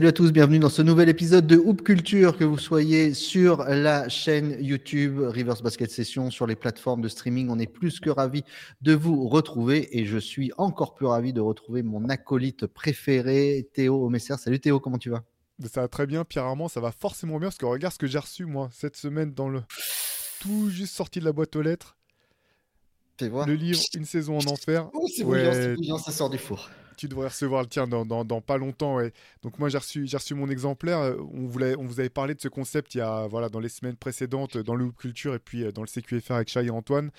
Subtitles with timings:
[0.00, 3.64] Salut à tous, bienvenue dans ce nouvel épisode de Hoop Culture, que vous soyez sur
[3.64, 7.50] la chaîne YouTube Reverse Basket Session, sur les plateformes de streaming.
[7.50, 8.42] On est plus que ravis
[8.80, 14.06] de vous retrouver et je suis encore plus ravi de retrouver mon acolyte préféré, Théo
[14.06, 14.36] Omesser.
[14.38, 15.22] Salut Théo, comment tu vas?
[15.70, 18.06] Ça va très bien, Pierre Armand, ça va forcément bien parce que regarde ce que
[18.06, 19.60] j'ai reçu moi cette semaine dans le
[20.40, 21.98] tout juste sorti de la boîte aux lettres.
[23.20, 23.46] Voir.
[23.46, 24.88] Le livre Une saison en enfer.
[24.94, 25.76] Oh, c'est ouais.
[26.02, 28.96] ça sort du four tu devrais recevoir le tien dans, pas longtemps.
[28.96, 29.14] Ouais.
[29.42, 30.98] Donc moi j'ai reçu, reçu mon exemplaire.
[30.98, 33.58] Euh, on, voulait, on vous avait parlé de ce concept il y a voilà dans
[33.58, 36.70] les semaines précédentes dans le culture et puis euh, dans le CQFR avec Chai et
[36.70, 37.10] Antoine.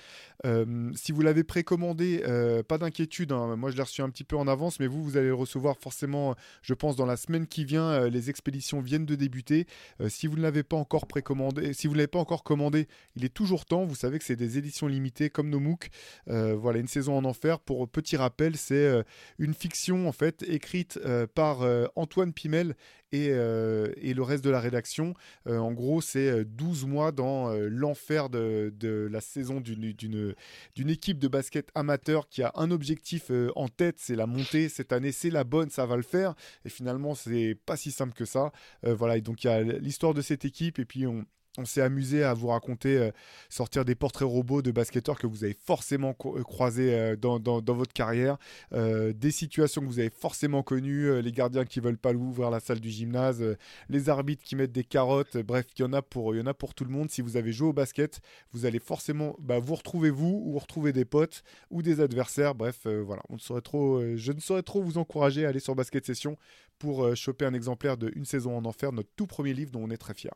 [0.46, 2.22] Euh, si vous l'avez précommandé,
[2.68, 3.32] pas d'inquiétude.
[3.32, 3.56] Hein.
[3.56, 5.76] Moi je l'ai reçu un petit peu en avance, mais vous vous allez le recevoir
[5.78, 8.08] forcément, je pense dans la semaine qui vient.
[8.08, 9.66] les expéditions viennent de débuter.
[10.08, 13.34] si vous ne l'avez pas encore précommandé, si vous l'avez pas encore commandé, il est
[13.34, 13.84] toujours temps.
[13.84, 15.90] Vous savez que c'est des éditions limitées comme nos MOOC.
[16.26, 17.58] voilà une saison en enfer.
[17.58, 19.02] Pour petit rappel, c'est
[19.38, 19.71] une fiction
[20.06, 22.74] en fait écrite euh, par euh, Antoine Pimel
[23.12, 25.14] et, euh, et, le reste de la rédaction.
[25.46, 31.68] en gros, c'est 12 mois dans l'enfer de, de, la saison d'une équipe de basket
[31.74, 34.70] amateur qui a un objectif en tête, c'est la montée.
[34.70, 36.34] Cette année, c'est la bonne, ça va le faire.
[36.64, 38.50] Et finalement, c'est pas si simple que ça.
[38.82, 41.26] voilà, et donc il y a l'histoire de cette équipe et puis on
[41.58, 43.10] on s'est amusé à vous raconter, euh,
[43.50, 47.38] sortir des portraits robots de basketteurs que vous avez forcément euh, croisés euh, dans,
[47.74, 48.38] votre carrière,
[48.72, 52.80] des situations que vous avez forcément connues, les gardiens qui veulent pas l'ouvrir la salle
[52.80, 53.42] du gymnase,
[53.88, 57.10] les arbitres qui mettent des carottes, bref, il y, en a pour, tout le monde.
[57.10, 58.20] Si vous avez joué au basket,
[58.52, 62.86] vous allez forcément bah, vous retrouver vous, ou retrouver des potes, ou des adversaires, bref,
[62.86, 66.36] voilà, ne je ne saurais trop vous encourager à aller sur Basket Session
[66.78, 69.90] pour choper un exemplaire de Une saison en enfer, notre tout premier livre dont on
[69.90, 70.32] est très fier.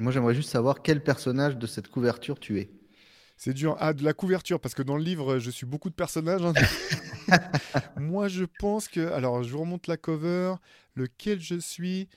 [0.00, 2.70] Moi, j'aimerais juste savoir quel personnage de cette couverture tu es.
[3.36, 3.76] C'est dur.
[3.78, 6.42] Ah, de la couverture, parce que dans le livre, je suis beaucoup de personnages.
[6.42, 6.54] Hein.
[8.00, 9.12] Moi, je pense que.
[9.12, 10.54] Alors, je vous remonte la cover.
[10.94, 12.08] Lequel je suis?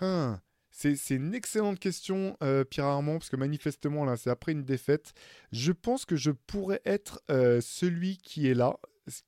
[0.00, 0.40] Hein.
[0.72, 5.12] C'est une excellente question, euh, Pierre Armand, parce que manifestement, là, c'est après une défaite.
[5.52, 8.76] Je pense que je pourrais être euh, celui qui est là,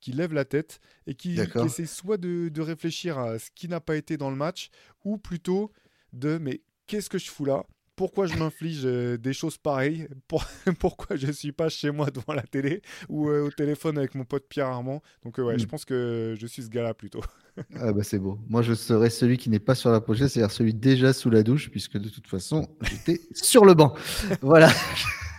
[0.01, 3.79] qui lève la tête et qui, essaie soit de, de, réfléchir à ce qui n'a
[3.79, 4.71] pas été dans le match,
[5.03, 5.71] ou plutôt
[6.11, 7.65] de mais qu'est-ce que je fous là?
[7.95, 10.07] Pourquoi je m'inflige euh, des choses pareilles?
[10.79, 14.15] Pourquoi je ne suis pas chez moi devant la télé ou euh, au téléphone avec
[14.15, 15.01] mon pote Pierre Armand?
[15.23, 15.67] Donc euh, ouais, je mm.
[15.67, 17.21] pense que je suis ce gars-là plutôt.
[17.75, 18.39] ah bah c'est beau.
[18.49, 21.43] Moi je serais celui qui n'est pas sur la pochette, c'est-à-dire celui déjà sous la
[21.43, 23.93] douche, puisque de toute façon j'étais sur le banc.
[24.41, 24.71] voilà.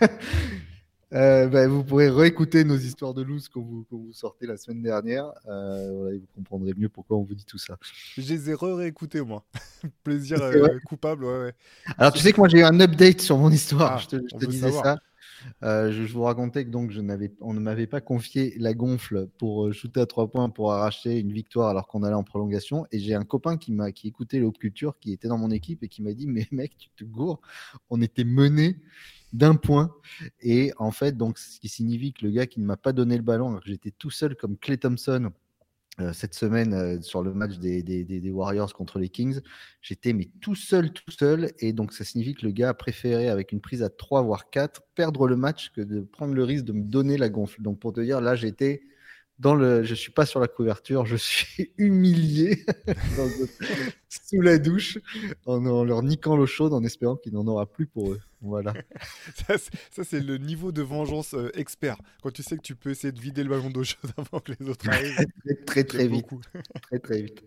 [1.15, 4.81] Euh, bah, vous pourrez réécouter nos histoires de loose qu'on vous, vous, sortait la semaine
[4.81, 5.31] dernière.
[5.47, 7.77] Euh, vous comprendrez mieux pourquoi on vous dit tout ça.
[7.81, 9.45] Je les ai réécoutés, moi.
[10.03, 11.53] Plaisir euh, coupable, ouais,
[11.97, 13.93] Alors, tu sais que moi, j'ai eu un update sur mon histoire.
[13.93, 14.97] Ah, je te, disais ça.
[15.63, 16.99] je, vous racontais que donc je
[17.39, 21.31] on ne m'avait pas confié la gonfle pour shooter à trois points pour arracher une
[21.31, 22.87] victoire alors qu'on allait en prolongation.
[22.91, 25.81] Et j'ai un copain qui m'a qui écoutait l'Op Culture qui était dans mon équipe
[25.81, 27.39] et qui m'a dit mais mec tu te gourres,
[27.89, 28.77] on était mené
[29.35, 29.93] d'un point.
[30.41, 33.17] Et en fait, donc, ce qui signifie que le gars qui ne m'a pas donné
[33.17, 35.31] le ballon, alors que j'étais tout seul comme Clay Thompson
[36.01, 39.39] euh, cette semaine euh, sur le match des, Warriors contre les Kings,
[39.81, 41.51] j'étais mais tout seul, tout seul.
[41.59, 44.49] Et donc, ça signifie que le gars a préféré, avec une prise à 3 voire
[44.49, 47.61] 4, perdre le match que de prendre le risque de me donner la gonfle.
[47.61, 48.81] Donc, pour te dire, là, j'étais
[49.39, 52.65] dans le, je suis pas sur la couverture, je suis humilié
[54.09, 54.97] sous la douche
[55.45, 58.21] en, leur niquant l'eau chaude en espérant qu'il n'en aura plus pour eux.
[58.41, 58.73] Voilà.
[59.47, 61.97] ça, c'est le niveau de vengeance euh, expert.
[62.21, 64.53] Quand tu sais que tu peux essayer de vider le ballon d'eau chaude avant que
[64.57, 65.25] les autres arrivent.
[65.65, 66.27] très très vite.
[66.81, 67.43] très très vite.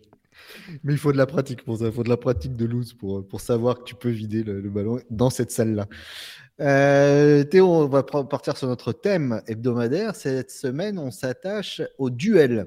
[0.84, 1.86] Mais il faut de la pratique pour ça.
[1.86, 4.60] Il faut de la pratique de loose pour, pour savoir que tu peux vider le,
[4.60, 5.88] le ballon dans cette salle-là.
[6.60, 10.16] Euh, Théo, on va partir sur notre thème hebdomadaire.
[10.16, 12.66] Cette semaine, on s'attache aux duels.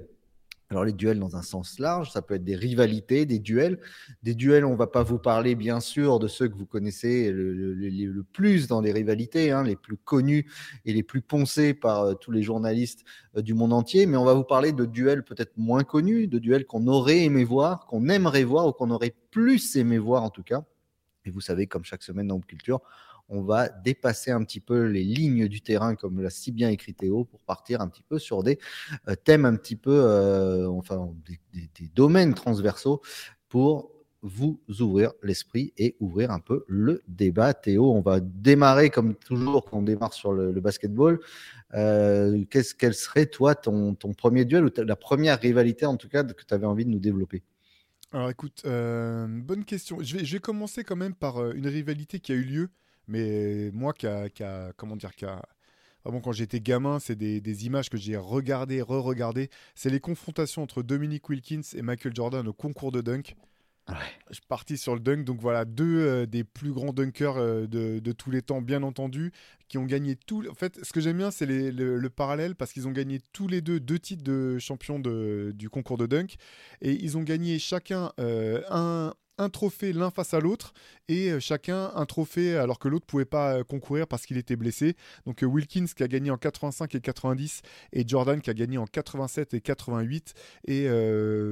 [0.69, 3.81] Alors les duels dans un sens large, ça peut être des rivalités, des duels.
[4.23, 7.29] Des duels, on ne va pas vous parler bien sûr de ceux que vous connaissez
[7.29, 10.49] le, plus dans les rivalités, hein, les plus connus
[10.85, 13.03] et les plus poncés par euh, tous les journalistes
[13.35, 16.39] euh, du monde entier, mais on va vous parler de duels peut-être moins connus, de
[16.39, 20.29] duels qu'on aurait aimé voir, qu'on aimerait voir ou qu'on aurait plus aimé voir en
[20.29, 20.63] tout cas.
[21.25, 22.81] Et vous savez, comme chaque semaine dans Culture,
[23.31, 26.93] on va dépasser un petit peu les lignes du terrain, comme l'a si bien écrit
[26.93, 28.59] Théo, pour partir un petit peu sur des
[29.07, 31.13] euh, thèmes un petit peu, euh, enfin,
[31.53, 33.01] des, domaines transversaux
[33.47, 33.91] pour
[34.21, 37.53] vous ouvrir l'esprit et ouvrir un peu le débat.
[37.53, 41.19] Théo, on va démarrer comme toujours quand on démarre sur le, basketball.
[41.73, 46.23] Euh, qu'est-ce quel serait toi ton, premier duel ou la première rivalité en tout cas
[46.23, 47.41] que tu avais envie de nous développer?
[48.11, 50.01] Alors écoute, bonne question.
[50.01, 52.69] Je vais, je vais, commencer quand même par une rivalité qui a eu lieu
[53.11, 54.29] mais moi, qui a,
[54.77, 55.41] comment dire, qui a,
[56.03, 59.49] Vraiment, quand j'étais gamin, c'est des, images que j'ai regardées, re-regardées.
[59.75, 63.35] C'est les confrontations entre Dominique Wilkins et Michael Jordan au concours de dunk.
[64.29, 65.25] Je suis parti sur le dunk.
[65.25, 69.31] Donc voilà, deux euh, des plus grands dunkers euh, de, tous les temps, bien entendu,
[69.67, 70.43] qui ont gagné tout.
[70.49, 73.61] En fait, ce que j'aime bien, c'est le, parallèle parce qu'ils ont gagné tous les
[73.61, 76.35] deux deux titres de champion du concours de dunk.
[76.81, 80.73] Et ils ont gagné chacun euh, un, un trophée l'un face à l'autre
[81.07, 84.55] et euh, chacun un trophée alors que l'autre pouvait pas euh, concourir parce qu'il était
[84.55, 84.95] blessé.
[85.25, 87.61] Donc euh, Wilkins qui a gagné en 85 et 90
[87.93, 90.33] et Jordan qui a gagné en 87 et 88.
[90.67, 90.87] Et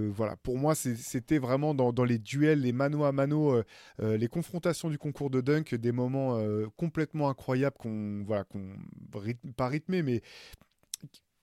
[0.09, 3.61] voilà, pour moi c'était vraiment dans, les duels, les mano à mano,
[3.99, 6.39] les confrontations du concours de dunk, des moments
[6.77, 8.61] complètement incroyables qu'on voilà qu'on
[9.55, 10.21] pas rythmé mais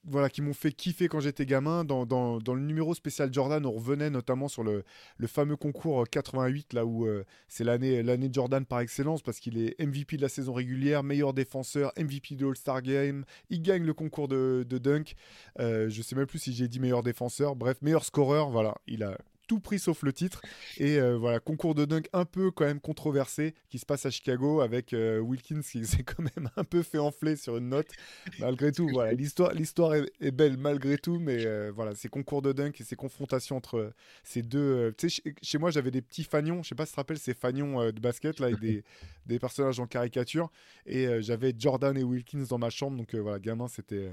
[0.07, 1.83] voilà, qui m'ont fait kiffer quand j'étais gamin.
[1.83, 4.83] Dans, dans, le numéro spécial Jordan, on revenait notamment sur le,
[5.17, 9.57] le fameux concours 88, là où euh, c'est l'année, l'année Jordan par excellence, parce qu'il
[9.57, 13.25] est MVP de la saison régulière, meilleur défenseur, MVP de All-Star Game.
[13.49, 15.15] Il gagne le concours de, de dunk.
[15.59, 17.55] Euh, je sais même plus si j'ai dit meilleur défenseur.
[17.55, 18.49] Bref, meilleur scoreur.
[18.49, 19.17] Voilà, il a,
[19.47, 20.41] tout pris sauf le titre.
[20.77, 24.11] Et euh, voilà, concours de dunk un peu quand même controversé qui se passe à
[24.11, 27.87] Chicago avec euh, Wilkins qui s'est quand même un peu fait enfler sur une note.
[28.39, 32.51] Malgré tout, voilà, l'histoire, l'histoire est, belle malgré tout, mais euh, voilà, ces concours de
[32.51, 34.93] dunk et ces confrontations entre ces deux.
[34.97, 37.19] tu sais, chez moi, j'avais des petits fagnons, je sais pas si tu te rappelles
[37.19, 38.83] ces fagnons de basket là avec des,
[39.25, 40.51] des personnages en caricature.
[40.85, 44.11] Et j'avais Jordan et Wilkins dans ma chambre, donc voilà, gamin, c'était,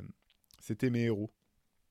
[0.60, 1.30] c'était mes héros.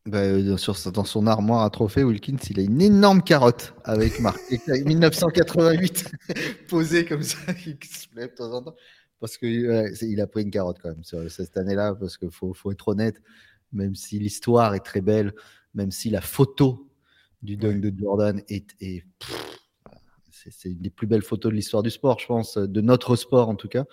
[0.06, 4.20] Bah, euh, sur, dans son armoire à trophées, Wilkins, il a une énorme carotte avec
[4.20, 6.12] marqué 1988
[6.68, 8.76] posée comme ça, il se lève de temps en temps.
[9.22, 12.74] Parce qu'il a pris une carotte quand même sur cette année-là, parce qu'il faut, faut,
[12.74, 13.22] être honnête,
[13.72, 15.32] même si l'histoire est très belle,
[15.74, 16.90] même si la photo
[17.42, 19.06] du dunk de Jordan est, est
[20.32, 23.48] c'est une des plus belles photos de l'histoire du sport, je pense, de notre sport
[23.48, 23.86] en tout cas.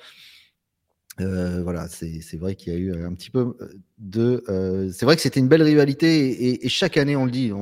[1.19, 3.57] Euh, voilà, c'est vrai qu'il y a eu un petit peu
[3.99, 4.45] de.
[4.49, 7.53] Euh, c'est vrai que c'était une belle rivalité et, chaque année, on le dit,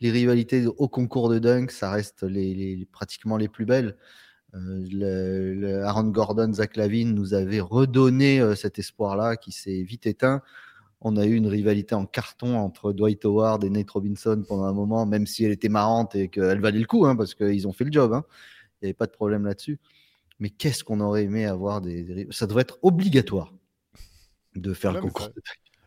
[0.00, 3.96] les rivalités au concours de dunk, ça reste les, pratiquement les plus belles.
[4.54, 10.42] Euh, le, Aaron Gordon, Zach Lavine nous avait redonné cet espoir-là qui s'est vite éteint.
[11.00, 14.72] On a eu une rivalité en carton entre Dwight Howard et Nate Robinson pendant un
[14.72, 17.72] moment, même si elle était marrante et qu'elle valait le coup, hein, parce qu'ils ont
[17.72, 18.12] fait le job.
[18.14, 18.24] Hein.
[18.80, 19.78] Il n'y avait pas de problème là-dessus.
[20.38, 23.52] Mais qu'est-ce qu'on aurait aimé avoir des, Ça devrait être obligatoire
[24.54, 25.30] de faire le concours.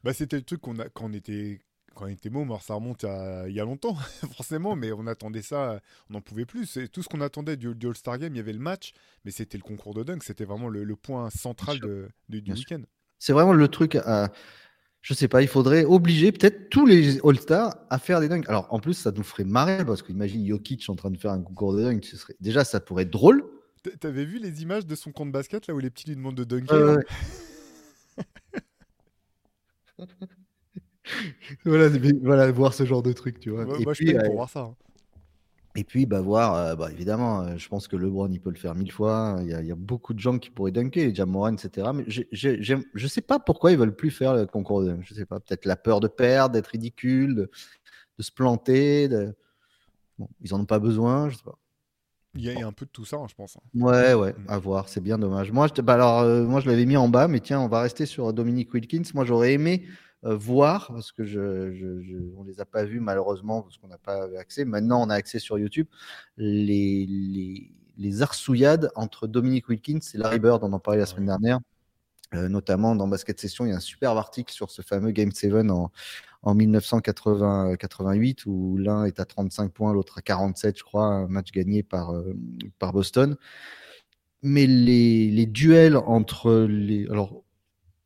[0.03, 1.59] Bah, c'était le truc qu'on a quand on était
[1.97, 3.95] quand on était môme, ça remonte à, il y a longtemps,
[4.35, 6.67] forcément, mais on attendait ça, on n'en pouvait plus.
[6.67, 8.93] C'est tout ce qu'on attendait du, All-Star Game, il y avait le match,
[9.25, 12.81] mais c'était le concours de dunk, c'était vraiment le, point central de, du week-end.
[13.19, 14.31] C'est vraiment le truc à,
[15.01, 18.47] je sais pas, il faudrait obliger peut-être tous les All-Stars à faire des dunks.
[18.47, 21.41] Alors en plus, ça nous ferait marrer parce qu'imagine Jokic en train de faire un
[21.41, 22.35] concours de dunk, ce serait...
[22.39, 23.43] déjà ça pourrait être drôle.
[23.99, 26.43] T'avais vu les images de son compte basket là où les petits lui demandent de
[26.43, 26.99] dunker
[31.65, 31.89] voilà,
[32.21, 33.63] voilà, voir ce genre de truc, tu vois.
[33.63, 34.59] et moi, puis, je pour voir ça.
[34.61, 34.75] Hein.
[35.75, 38.55] Et puis, bah, voir, euh, bah, évidemment, euh, je pense que LeBron, il peut le
[38.55, 39.37] faire mille fois.
[39.41, 41.89] Il y, a, il y a beaucoup de gens qui pourraient dunker, Jamoran, etc.
[41.93, 45.27] Mais je ne sais pas pourquoi ils veulent plus faire le concours de Je sais
[45.27, 47.51] pas, peut-être la peur de perdre, d'être ridicule, de,
[48.17, 49.07] de, se planter.
[49.07, 49.35] De...
[50.17, 51.59] Bon, ils en ont pas besoin, je sais pas.
[52.37, 53.57] Il y, a, un peu de tout ça, hein, je pense.
[53.57, 53.61] Hein.
[53.73, 54.49] Ouais, ouais, mm.
[54.49, 55.51] à voir, c'est bien dommage.
[55.51, 57.81] Moi, je, bah alors, euh, moi, je l'avais mis en bas, mais tiens, on va
[57.81, 59.03] rester sur Dominique Wilkins.
[59.13, 59.85] Moi, j'aurais aimé
[60.23, 63.97] euh, voir, parce que je, je, on les a pas vus malheureusement, parce qu'on n'a
[63.97, 64.65] pas accès.
[64.65, 65.87] Maintenant, on a accès sur YouTube.
[66.37, 71.25] Les, les, les arsouillades entre Dominique Wilkins et Larry Bird, on en parlait la semaine
[71.25, 71.59] dernière.
[72.33, 75.31] Euh, notamment dans Basket Session, il y a un superbe article sur ce fameux Game
[75.31, 75.91] 7 en,
[76.47, 81.83] en 1988 où l'un est à 35 points, l'autre à 47, je crois, match gagné
[81.83, 82.33] par, euh,
[82.79, 83.35] par Boston.
[84.43, 87.05] Mais les, les, duels entre les.
[87.09, 87.43] Alors,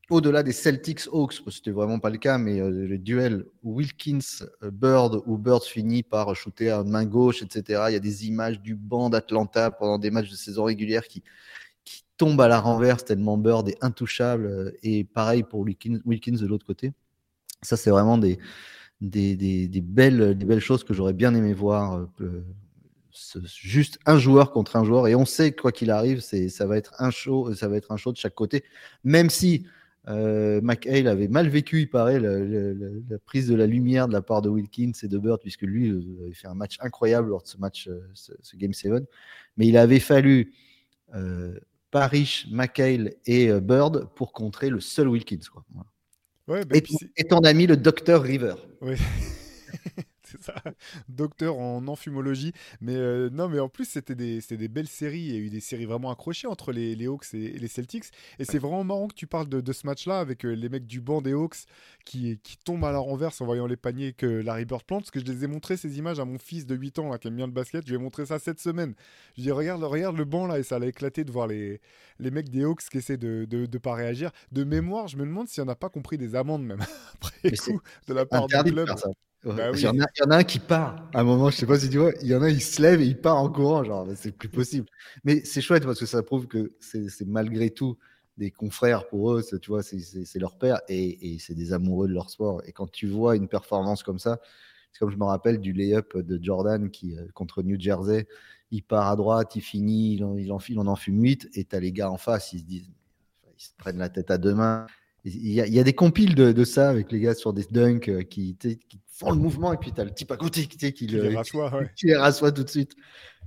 [0.10, 5.22] au-delà des Celtics Hawks, c'était vraiment pas le cas, mais euh, les duels Wilkins-Bird, euh,
[5.28, 7.84] où Bird finit par shooter à main gauche, etc.
[7.90, 11.22] Il y a des images du banc d'Atlanta pendant des matchs de saison régulière qui,
[11.84, 14.74] qui tombent à la renverse tellement Bird est intouchable.
[14.82, 16.92] Et pareil pour Wilkins de l'autre côté.
[17.62, 18.40] Ça, c'est vraiment des,
[19.02, 22.08] belles, choses que j'aurais bien aimé voir.
[22.22, 22.44] Euh,
[23.46, 25.08] juste un joueur contre un joueur.
[25.08, 27.98] Et on sait quoi qu'il arrive, ça, va être un show, ça va être un
[27.98, 28.64] show de chaque côté.
[29.04, 29.66] Même si
[30.08, 34.42] euh, McHale avait mal vécu, il paraît, la, prise de la lumière de la part
[34.42, 37.48] de Wilkins et de Bird, puisque lui euh, avait fait un match incroyable lors de
[37.48, 39.04] ce match, euh, ce, Game 7.
[39.58, 40.54] Mais il avait fallu
[41.14, 41.60] euh,
[41.92, 45.40] Parrish, McHale et Bird pour contrer le seul Wilkins.
[46.52, 46.78] Bah,
[47.16, 48.56] et, ton ami, le docteur River.
[48.82, 48.96] Oui.
[50.32, 50.56] c'est ça.
[51.10, 52.54] Docteur en enfumologie.
[52.80, 55.20] Mais euh, non, mais en plus, c'était des, des, belles séries.
[55.22, 58.06] Il y a eu des séries vraiment accrochées entre les, les Hawks et, les Celtics.
[58.40, 60.88] Et c'est vraiment marrant que tu parles de, de ce match-là avec euh, les mecs
[60.88, 61.66] du banc des Hawks
[62.06, 65.02] qui, qui tombent à la renverse en voyant les paniers que Larry Bird plante.
[65.02, 67.18] Parce que je les ai montré ces images à mon fils de 8 ans là,
[67.18, 67.86] qui aime bien le basket.
[67.86, 68.94] Je lui ai montré ça cette semaine.
[69.36, 70.60] Je lui ai dit, regarde, regarde le banc là.
[70.60, 71.82] Et ça allait éclater de voir les,
[72.20, 74.32] les mecs des Hawks qui essaient de ne pas réagir.
[74.52, 76.82] De mémoire, je me demande s'il n'y en a pas compris des amendes même
[77.16, 78.90] après coup de la part du club.
[79.44, 79.98] Bah il, y en
[80.30, 81.10] a, un qui part.
[81.14, 82.80] À un moment, je sais pas si tu vois, il y en a, il se
[82.80, 83.84] lève et il part en courant.
[83.84, 84.88] Genre, c'est plus possible.
[85.24, 87.98] Mais c'est chouette parce que ça prouve que c'est malgré tout
[88.38, 89.44] des confrères pour eux.
[89.44, 92.62] Tu vois, c'est leur père et, c'est des amoureux de leur sport.
[92.66, 94.40] Et quand tu vois une performance comme ça,
[94.92, 98.28] c'est comme je me rappelle du lay-up de Jordan qui euh, contre New Jersey,
[98.72, 101.64] il part à droite, il finit, il en, il enfile, on en fume 8 et
[101.64, 102.90] tu as les gars en face, ils se disent,
[103.58, 104.86] ils se prennent la tête à deux mains.
[105.24, 107.54] Il y, a, il y a des compiles de, de, ça avec les gars sur
[107.54, 110.38] des dunks euh, qui, qui font le mouvement et puis tu as le type à
[110.38, 111.90] côté qui, qui, qui les rassoit, ouais.
[111.96, 112.96] qui, les rassoit tout de suite.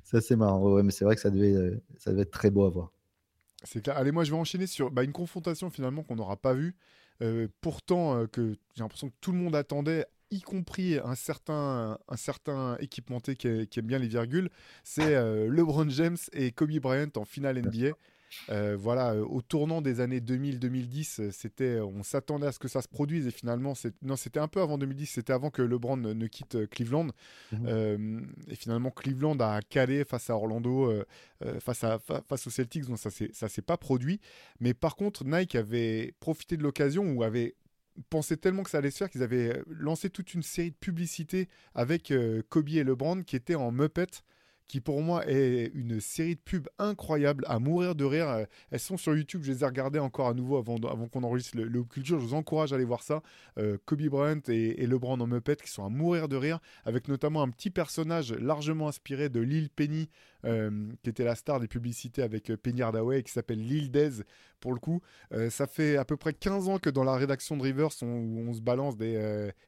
[0.04, 0.60] Ça, c'est marrant.
[0.60, 2.92] Ouais, mais c'est vrai que ça devait, euh, ça devait être très beau à voir.
[3.64, 3.96] C'est clair.
[3.96, 6.76] Allez, moi, je vais enchaîner sur bah, une confrontation finalement qu'on n'aura pas vue.
[7.22, 11.98] Euh, pourtant, euh, que j'ai l'impression que tout le monde attendait, y compris un certain,
[12.08, 14.50] un certain équipementier qui, qui aime bien les virgules,
[14.82, 15.14] c'est
[15.48, 17.92] LeBron James et Kobe Bryant en finale NBA.
[18.50, 22.68] Euh, voilà, euh, au tournant des années 2000-2010, euh, c'était, on s'attendait à ce que
[22.68, 25.96] ça se produise et finalement, non, c'était un peu avant 2010, c'était avant que LeBron
[25.96, 27.08] ne, quitte Cleveland.
[27.52, 28.26] Mhm.
[28.48, 30.92] et finalement, Cleveland a calé face à Orlando,
[31.60, 34.20] face, à, face aux Celtics, donc ça ne s'est pas produit.
[34.60, 37.54] Mais par contre, Nike avait profité de l'occasion ou avait
[38.10, 41.48] pensé tellement que ça allait se faire qu'ils avaient lancé toute une série de publicités
[41.74, 42.12] avec
[42.48, 44.06] Kobe et LeBron qui étaient en Muppet
[44.66, 48.28] qui pour moi est une série de pubs incroyables à mourir de rire.
[48.28, 50.78] Euh, elles sont sur YouTube, je les ai regardées encore à nouveau avant,
[51.08, 52.18] qu'on enregistre le, Culture.
[52.18, 53.22] Je vous encourage à aller voir ça.
[53.58, 57.42] Euh, Kobe Bryant et, LeBron en Muppet qui sont à mourir de rire, avec notamment
[57.42, 60.08] un petit personnage largement inspiré de Lil Penny,
[60.44, 64.22] euh, qui était la star des publicités avec Penny Hardaway, qui s'appelle Lil Dez
[64.60, 65.02] pour le coup.
[65.50, 68.54] ça fait à peu près 15 ans que dans la rédaction de Rivers, on, on
[68.54, 69.14] se balance des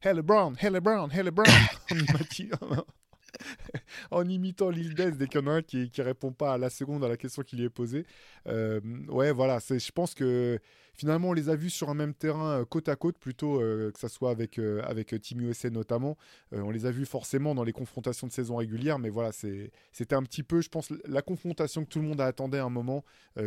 [0.01, 1.45] Hey LeBron, Hey LeBron, Hey LeBron
[4.11, 6.71] en imitant l'île dès qu'il y en a un qui, qui répond pas à la
[6.71, 8.07] seconde à la question qui lui est posée.
[8.47, 10.59] Euh, ouais, voilà, je pense que
[10.95, 13.91] finalement on les a vus sur un même terrain euh, côte à côte plutôt euh,
[13.91, 16.17] que ça soit avec, avec Team USA notamment.
[16.53, 20.23] on les a vus forcément dans les confrontations de saison régulière, mais voilà, c'était un
[20.23, 23.05] petit peu, je pense, la confrontation que tout le monde a attendu à un moment.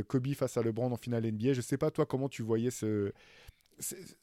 [0.07, 1.53] Kobe face à LeBron en finale NBA.
[1.53, 3.11] Je sais pas toi comment tu voyais ce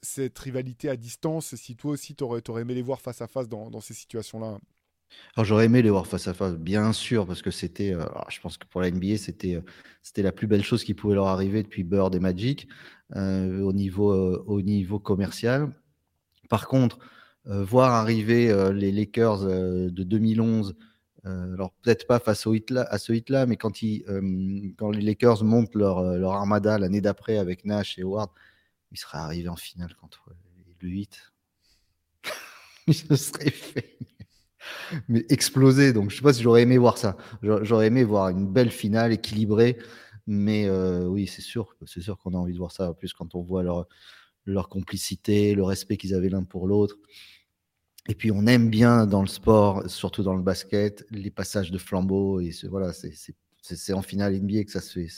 [0.03, 3.49] cette rivalité à distance, si toi aussi tu aurais, aimé les voir face à face
[3.49, 4.59] dans, dans ces situations-là?
[5.45, 8.57] J'aurais aimé les voir face à face, bien sûr, parce que c'était, euh, je pense
[8.59, 9.63] que pour la NBA, c'était, euh,
[10.03, 12.69] c'était la plus belle chose qui pouvait leur arriver depuis Bird et Magic
[13.15, 14.13] euh, au, niveau,
[14.47, 15.73] au niveau commercial.
[16.49, 16.99] Par contre,
[17.45, 20.77] voir arriver les Lakers de 2011,
[21.25, 24.05] alors peut-être pas face à ce hit-là, mais quand, ils,
[24.77, 28.31] quand les Lakers montent leur, leur armada l'année d'après avec Nash et Ward,
[28.93, 30.31] ils seraient arrivés en finale contre
[30.81, 31.33] le 8.
[32.93, 33.97] Ce serait fait
[35.09, 35.93] mais explosé.
[35.93, 37.17] Donc, je sais pas si j'aurais aimé voir ça.
[37.43, 39.79] J'aurais aimé voir une belle finale équilibrée.
[40.27, 42.91] Mais euh, oui, c'est sûr, c'est sûr qu'on a envie de voir ça.
[42.91, 43.87] En plus, quand on voit leur,
[44.45, 46.97] leur complicité, le respect qu'ils avaient l'un pour l'autre.
[48.09, 51.79] Et puis, on aime bien dans le sport, surtout dans le basket, les passages de
[51.79, 52.41] flambeau.
[52.41, 55.09] Et voilà, c'est en finale NBA que ça se fait.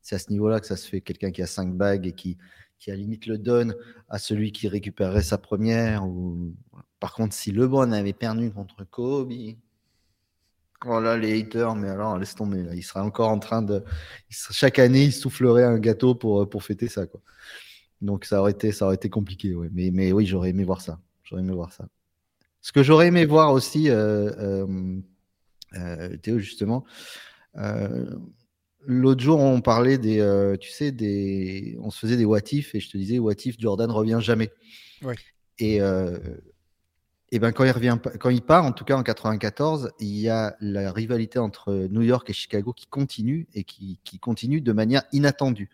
[0.00, 1.00] C'est à ce niveau-là que ça se fait.
[1.00, 2.38] Quelqu'un qui a cinq bagues et qui,
[2.78, 3.74] qui à limite le donne
[4.08, 6.06] à celui qui récupérerait sa première.
[6.06, 6.54] Ou...
[7.00, 9.32] Par contre, si LeBron avait perdu contre Kobe,
[10.86, 12.62] oh là, les haters, mais alors laisse tomber.
[12.62, 12.74] Là.
[12.74, 13.84] Il serait encore en train de.
[14.28, 17.06] Chaque année, il soufflerait un gâteau pour, pour fêter ça.
[17.06, 17.20] Quoi.
[18.00, 19.54] Donc ça aurait été, ça aurait été compliqué.
[19.54, 19.68] Ouais.
[19.72, 20.98] Mais, mais oui, j'aurais aimé voir ça.
[21.22, 21.88] J'aurais aimé voir ça.
[22.60, 25.00] Ce que j'aurais aimé voir aussi, euh, euh,
[25.74, 26.84] euh, Théo, justement,
[28.90, 32.74] L'autre jour, on parlait des, euh, tu sais, des, on se faisait des what if
[32.74, 34.50] et je te disais what if Jordan revient jamais?
[35.58, 36.16] Et, euh,
[37.30, 40.28] et ben quand il revient, quand il part, en tout cas en 94, il y
[40.28, 44.72] a la rivalité entre New York et Chicago qui continue et qui, qui continue de
[44.72, 45.68] manière inattendue.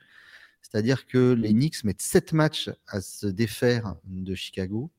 [0.63, 4.91] C'est-à-dire que les Knicks mettent sept matchs à se défaire de Chicago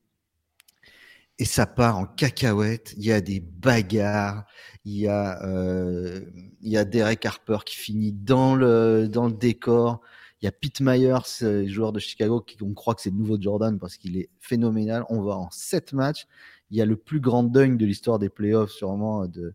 [1.38, 2.94] et ça part en cacahuète.
[2.98, 4.46] Il y a des bagarres,
[4.86, 6.22] il y a, euh,
[6.62, 10.02] il y a Derek Harper qui finit dans le, dans le décor.
[10.42, 13.40] Il y a Pete Myers, joueur de Chicago, qui on croit que c'est le nouveau
[13.40, 15.06] Jordan parce qu'il est phénoménal.
[15.10, 16.28] On va en sept matchs.
[16.72, 19.54] Il y a le plus grand dunk de l'histoire des playoffs, sûrement, de,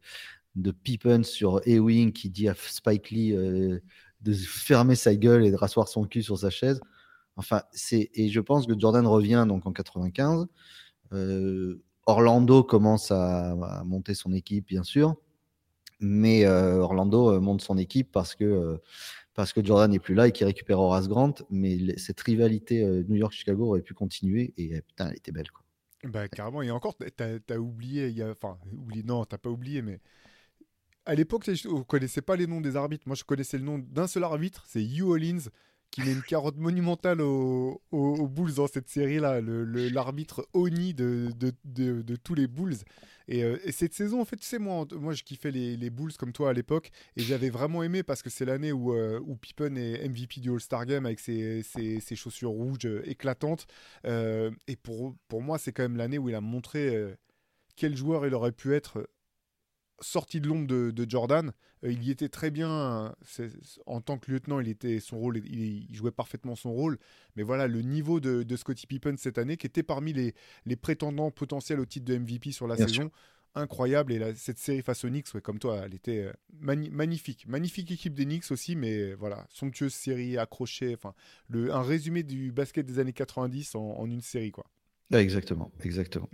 [0.57, 3.81] de Pippen sur Ewing qui dit à Spike Lee euh,
[4.23, 6.81] de fermer sa gueule et de rasseoir son cul sur sa chaise.
[7.37, 10.47] Enfin, c'est, et je pense que Jordan revient donc en 95.
[11.13, 15.17] Euh, Orlando commence à, monter son équipe, bien sûr,
[16.01, 18.81] mais Orlando monte son équipe parce que
[19.41, 21.35] parce que Jordan n'est plus là et qu'il récupère Horace Grant.
[21.51, 25.51] Mais cette rivalité New York-Chicago aurait pu continuer et putain, elle était belle.
[25.51, 25.65] Quoi.
[26.05, 26.63] Bah, carrément.
[26.63, 28.59] Et encore, tu as, oublié, enfin,
[29.05, 30.01] non, t'as pas oublié, mais
[31.05, 33.05] à l'époque, vous connaissez pas les noms des arbitres.
[33.07, 35.51] Moi, je connaissais le nom d'un seul arbitre, c'est Hugh Hollins
[35.91, 42.47] qui met une carotte monumentale aux, Bulls dans cette série-là, l'arbitre Oni de, tous les
[42.47, 42.77] Bulls.
[43.31, 46.33] Euh, et, cette saison, en fait, tu sais, moi, moi je kiffais les, Bulls comme
[46.33, 50.09] toi à l'époque, et j'avais vraiment aimé parce que c'est l'année où, euh, Pippen est
[50.09, 53.67] MVP du All-Star Game avec ses, ses, chaussures rouges euh, éclatantes.
[54.05, 57.15] et pour, pour moi, c'est quand même l'année où il a montré
[57.77, 59.09] quel joueur il aurait pu être
[60.01, 61.53] sorti de l'ombre de, Jordan,
[61.85, 63.15] euh, il y était très bien.
[63.87, 66.99] En tant que lieutenant, il était son rôle, il, jouait parfaitement son rôle.
[67.37, 70.35] Mais voilà, le niveau de, de Scottie Pippen cette année, qui était parmi les,
[70.67, 73.11] les, prétendants potentiels au titre de MVP sur la saison,
[73.55, 74.13] incroyable.
[74.13, 76.31] Et cette série face aux Knicks, comme toi, elle était
[76.63, 77.47] euh, magnifique.
[77.47, 80.95] Magnifique équipe des Knicks aussi, mais voilà, somptueuse série, accrochée.
[80.95, 81.15] Enfin,
[81.53, 84.65] un résumé du basket des années 90 en, une série, quoi.
[85.13, 86.29] exactement, exactement.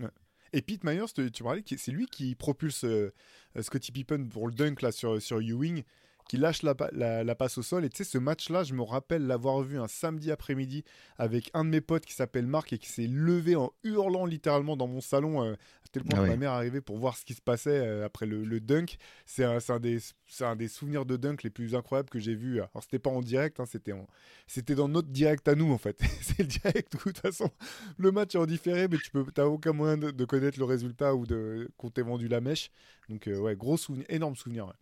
[0.53, 3.13] Et Pete Myers, tu parlais, c'est lui qui propulse euh,
[3.61, 5.83] Scottie Pippen pour le dunk là, sur Ewing
[6.29, 7.85] qui lâche la, la, passe au sol.
[7.85, 10.85] Et tu sais, ce match-là, je me rappelle l'avoir vu un samedi après-midi
[11.19, 14.77] avec un de mes potes qui s'appelle Marc et qui s'est levé en hurlant littéralement
[14.77, 17.25] dans mon salon, euh, à tel point ah que ma mère arrivait pour voir ce
[17.25, 18.97] qui se passait euh, après le, le dunk.
[19.25, 19.99] C'est un, un, des,
[20.41, 22.57] un des souvenirs de dunk les plus incroyables que j'ai vu.
[22.57, 23.95] Alors, c'était pas en direct, hein, c'était,
[24.49, 26.01] c'était dans notre direct à nous, en fait.
[26.23, 27.51] c'est le direct où, de toute façon,
[27.99, 31.25] le match est en différé, mais tu t'as aucun moyen de, connaître le résultat ou
[31.25, 32.71] de qu'on t'ait vendu la mèche.
[33.09, 34.73] Donc, euh, ouais, gros souvenir, énorme souvenir.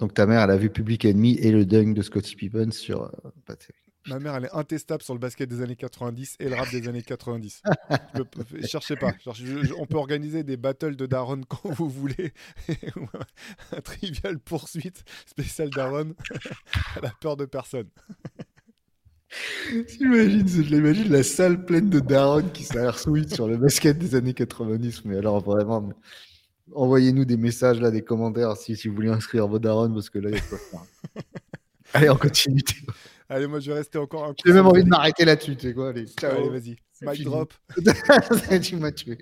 [0.00, 3.04] Donc ta mère, elle a vu Public Enemy et le dunk de Scottie Pippen sur.
[3.04, 3.54] Euh,
[4.06, 6.88] Ma mère, elle est intestable sur le basket des années 90 et le rap des
[6.88, 7.62] années 90.
[8.14, 9.12] ne cherchez pas.
[9.78, 12.32] on peut organiser des battles de Daron quand vous voulez.
[13.72, 16.14] un trivial poursuite spécial Daron.
[16.96, 17.88] elle a peur de personne.
[19.70, 24.34] J'imagine, je l'imagine la salle pleine de Daron qui s'air sur le basket des années
[24.34, 25.04] 90.
[25.04, 25.90] Mais alors vraiment,
[26.74, 30.18] Envoyez-nous des messages, là, des commentaires si, si vous voulez inscrire vos darons, parce que
[30.18, 30.82] là, il y a quoi faire.
[31.94, 32.74] Allez, en continuité.
[33.28, 34.34] Allez, moi, je vais rester encore un.
[34.44, 35.90] J'ai même envie de m'arrêter là-dessus, tu sais quoi.
[35.90, 36.36] Allez, ciao.
[36.36, 36.76] Allez, vas-y.
[37.02, 37.54] Mic drop.
[38.62, 39.18] tu m'as tué.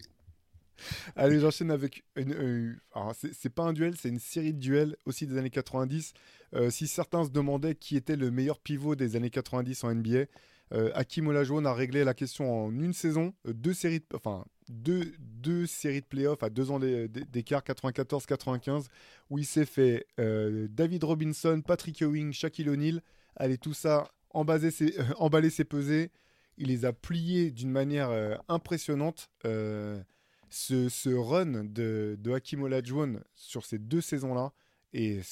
[1.17, 2.79] Allez, j'enchaîne avec une.
[2.95, 6.13] alors, c'est pas un duel, c'est une série de duels aussi des années 90.
[6.55, 10.25] Euh, si certains se demandaient qui était le meilleur pivot des années 90 en NBA,
[10.73, 14.45] euh, Hakim Olajuwon a réglé la question en une saison, euh, deux séries, de, enfin
[14.71, 18.87] deux, séries de playoffs à deux ans d'écart, 94-95,
[19.31, 23.03] où il s'est fait euh, David Robinson, Patrick Ewing, Shaquille O'Neal.
[23.37, 24.95] Allez, tout ça, emballer ses,
[25.51, 26.11] ses pesées.
[26.57, 28.11] Il les a pliés d'une manière
[28.49, 29.31] impressionnante.
[29.45, 34.53] Ce, ce, run de, de Hakim Olajuwon sur ces deux saisons-là
[34.95, 35.23] est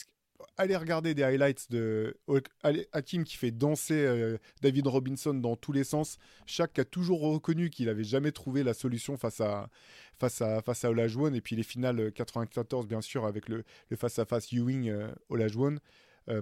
[0.57, 2.17] allez regarder des highlights de
[2.93, 6.19] Hakim qui fait danser euh, David Robinson dans tous les sens.
[6.47, 9.69] Shaq a toujours reconnu qu'il n'avait jamais trouvé la solution face à
[10.19, 13.65] face à face à Olajuwon et puis les finales 94 euh, bien sûr avec le,
[13.97, 15.79] face à face Ewing euh, Olajuwon.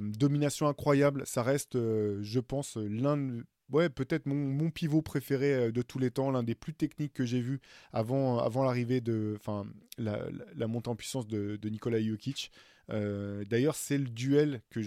[0.00, 6.10] domination incroyable, ça reste je pense l'un ouais, peut-être mon, pivot préféré de tous les
[6.10, 7.60] temps, l'un des plus techniques que j'ai vu
[7.92, 9.66] avant, avant l'arrivée de, enfin,
[9.98, 12.50] la, montée en puissance de, de Nikola Jokic.
[12.90, 14.80] Euh, d'ailleurs, c'est le duel que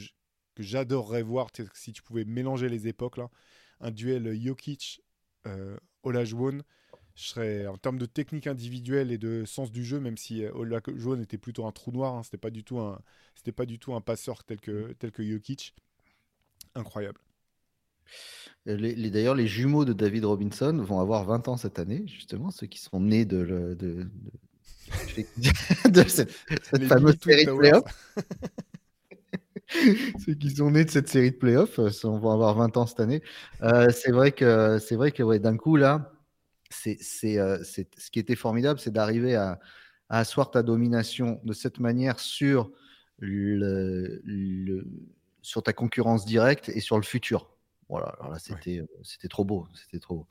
[0.57, 3.29] j'adorerais voir si tu pouvais mélanger les époques là.
[3.79, 5.01] Un duel Jokic
[5.45, 6.61] euh, Olajuwon,
[7.15, 10.51] je serais en termes de technique individuelle et de sens du jeu, même si euh,
[10.53, 13.01] Olajuwon était plutôt un trou noir, hein, c'était pas du tout un
[13.35, 15.73] c'était pas du tout un passeur tel que tel que Jokic.
[16.75, 17.19] Incroyable.
[18.65, 22.67] Les, D'ailleurs, les jumeaux de David Robinson vont avoir 20 ans cette année, justement, ceux
[22.67, 24.09] qui sont nés de, de, de
[26.07, 26.31] cette,
[26.83, 28.13] fameuse série de playoffs.
[30.25, 32.85] Ceux qui sont nés de cette série de playoffs, euh, on va avoir 20 ans
[32.85, 33.21] cette année.
[33.63, 36.13] Euh, c'est vrai que, c'est vrai que ouais, d'un coup, là,
[36.69, 36.97] c'est,
[37.37, 39.59] euh, c'est, ce qui était formidable, c'est d'arriver à,
[40.09, 42.71] à, asseoir ta domination de cette manière sur,
[43.19, 44.87] le, le,
[45.41, 47.49] sur ta concurrence directe et sur le futur.
[47.89, 50.27] Voilà, alors là, c'était, euh, c'était trop beau, c'était trop beau.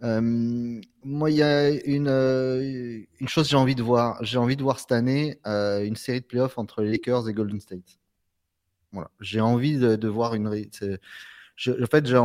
[0.00, 4.22] moi, il y a une, euh, une chose que j'ai envie de voir.
[4.22, 7.34] J'ai envie de voir cette année euh, une série de playoffs entre les Lakers et
[7.34, 7.98] Golden State.
[8.92, 10.48] Voilà, j'ai envie de, voir une.
[11.56, 12.20] Je, en fait, j'ai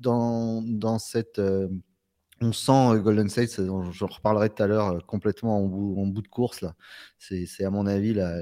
[0.00, 1.38] dans, dans cette.
[2.40, 6.28] on sent Golden State, je reparlerai tout à l'heure complètement en bout, en bout, de
[6.28, 6.74] course là.
[7.18, 8.34] C'est, à mon avis la,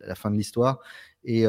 [0.00, 0.78] la, fin de l'histoire.
[1.24, 1.44] Et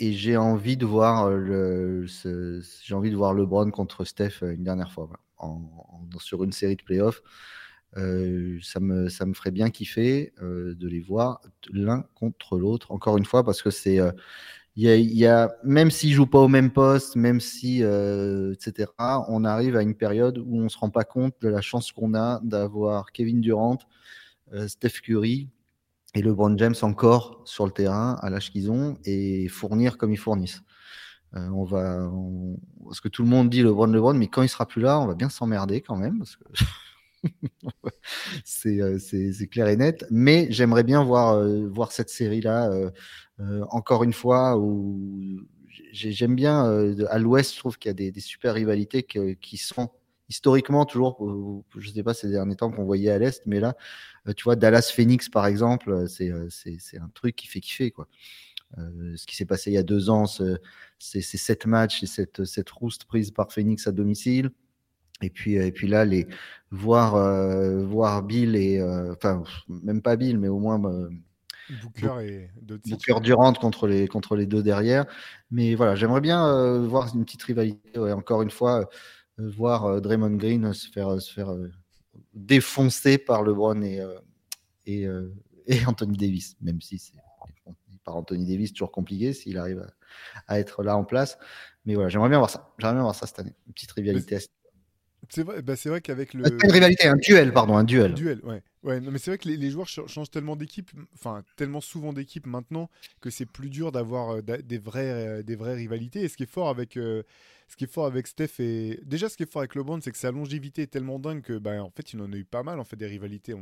[0.00, 4.90] et j'ai envie de voir le, j'ai envie de voir LeBron contre Steph une dernière
[4.90, 5.62] fois en,
[6.18, 7.22] sur une série de playoffs.
[7.94, 13.26] ça, me, ça me ferait bien kiffer de les voir l'un contre l'autre, encore une
[13.26, 13.98] fois, parce que c'est.
[14.74, 15.28] il y
[15.64, 18.90] même s'ils jouent pas au même poste, même si, etc.,
[19.28, 22.14] on arrive à une période où on se rend pas compte de la chance qu'on
[22.14, 23.78] a d'avoir Kevin Durant,
[24.66, 25.50] Steph Curry
[26.14, 30.18] et LeBron James encore sur le terrain à l'âge qu'ils ont et fournir comme ils
[30.18, 30.62] fournissent.
[31.32, 32.10] on va,
[32.84, 35.06] parce que tout le monde dit LeBron, LeBron, mais quand il sera plus là, on
[35.06, 36.44] va bien s'emmerder quand même parce que
[38.66, 40.04] Euh, c'est clair et net.
[40.10, 45.40] Mais j'aimerais bien voir, euh, voir cette série-là euh, encore une fois où
[45.92, 46.64] j'aime bien
[47.08, 49.90] à l'ouest, je trouve qu'il y a des, super rivalités qui sont
[50.30, 51.18] historiquement toujours,
[51.76, 53.76] je ne sais pas ces derniers temps qu'on voyait à l'est, mais là,
[54.36, 58.08] tu vois, Dallas Phoenix par exemple, c'est un truc qui fait kiffer quoi.
[58.78, 60.24] ce qui s'est passé il y a deux ans,
[60.98, 64.50] c'est sept matchs et cette, cette rouste prise par Phoenix à domicile.
[65.22, 66.26] Et puis, et puis là, les,
[66.70, 68.80] voir, euh, voir Bill et.
[68.80, 70.82] Euh, enfin, même pas Bill, mais au moins.
[70.84, 71.08] Euh,
[71.82, 75.04] Booker et Booker Durant contre les, contre les deux derrière.
[75.52, 77.96] Mais voilà, j'aimerais bien voir une petite rivalité.
[77.96, 78.90] encore une fois,
[79.38, 81.54] voir Draymond Green se faire, se faire
[82.34, 84.00] défoncer par LeBron et,
[85.66, 87.16] et, Anthony Davis, même si c'est
[88.04, 89.86] par Anthony Davis, toujours compliqué s'il arrive
[90.46, 91.38] à, être là en place.
[91.84, 92.72] Mais voilà, j'aimerais bien voir ça.
[92.78, 93.54] J'aimerais bien voir ça cette année.
[93.66, 94.38] Une petite rivalité.
[95.30, 96.44] C'est vrai, bah vrai qu'avec le.
[96.64, 98.10] Une rivalité, un duel, pardon, un duel.
[98.10, 98.62] Un duel, ouais.
[98.82, 102.46] ouais non, mais c'est vrai que les, joueurs changent tellement d'équipe, enfin, tellement souvent d'équipe
[102.46, 102.90] maintenant,
[103.20, 106.22] que c'est plus dur d'avoir euh, des, vraies, euh, des vraies rivalités.
[106.22, 106.96] Et ce qui est fort avec.
[106.96, 107.22] Euh,
[107.68, 110.10] ce qui est fort avec Steph et déjà ce qui est fort avec LeBron, c'est
[110.10, 112.64] que sa longévité est tellement dingue que, bah, en fait, il en a eu pas
[112.64, 113.54] mal en fait des rivalités.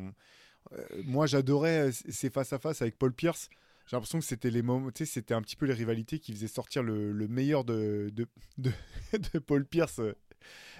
[1.04, 3.50] moi, j'adorais ces face à face avec Paul Pierce.
[3.86, 6.32] J'ai l'impression que c'était les moments, tu sais, c'était un petit peu les rivalités qui
[6.32, 8.26] faisaient sortir le, le meilleur de, de,
[8.56, 8.70] de,
[9.34, 10.00] de Paul Pierce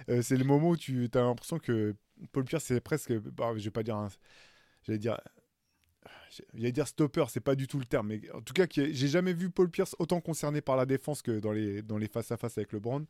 [0.09, 1.95] euh, c'est le moment où tu as l'impression que
[2.31, 3.13] Paul Pierce, c'est presque.
[3.13, 3.97] Bah, je vais pas dire.
[3.97, 4.09] Un,
[4.83, 5.19] j'allais dire.
[6.53, 9.33] J'allais dire stopper, c'est pas du tout le terme, mais en tout cas, j'ai jamais
[9.33, 12.71] vu Paul Pierce autant concerné par la défense que dans les, dans les face-à-face avec
[12.71, 13.05] LeBron.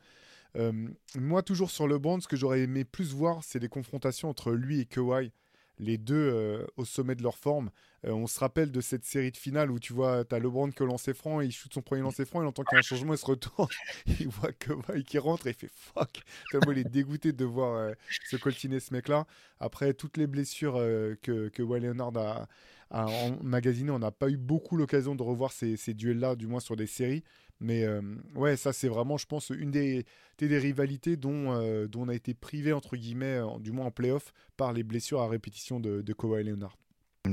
[0.56, 4.52] Euh, moi, toujours sur LeBron, ce que j'aurais aimé plus voir, c'est des confrontations entre
[4.52, 5.32] lui et Kawhi
[5.80, 7.72] les deux euh, au sommet de leur forme.
[8.06, 10.70] Euh, on se rappelle de cette série de finale où tu vois, tu as LeBron
[10.70, 12.82] qui lancer franc, il shoot son premier lancer franc, il entend qu'il y a un
[12.82, 13.70] changement, il se retourne,
[14.20, 16.22] il voit que qui rentre et il fait fuck.
[16.52, 17.94] Tellement il est dégoûté de voir euh,
[18.30, 19.26] se coltiner ce mec-là.
[19.60, 20.76] Après toutes les blessures
[21.22, 22.48] que, que Leonard a,
[22.92, 26.60] a emmagasinées, on n'a pas eu beaucoup l'occasion de revoir ces, ces duels-là, du moins
[26.60, 27.24] sur des séries.
[27.60, 28.02] Mais euh,
[28.36, 30.06] ouais, ça c'est vraiment, je pense, une des,
[30.38, 34.34] des, rivalités dont, euh, dont on a été privé, entre guillemets, du moins en playoff,
[34.56, 36.78] par les blessures à répétition de, de Kawhi Leonard.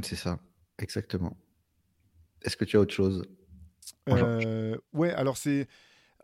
[0.03, 0.41] C'est ça,
[0.79, 1.37] exactement.
[2.43, 3.25] Est-ce que tu as autre chose?
[4.09, 5.69] Euh, Ouais, alors c'est...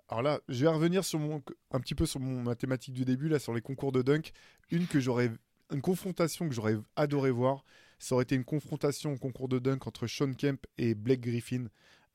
[0.08, 3.28] Alors là, je vais revenir sur mon, un petit peu sur mon mathématique du début,
[3.28, 4.32] là, sur les concours de dunk.
[4.70, 5.30] Une que j'aurais...
[5.72, 7.64] Une confrontation que j'aurais adoré voir,
[7.98, 11.64] ça aurait été une confrontation au concours de dunk entre Sean Kemp et Blake Griffin.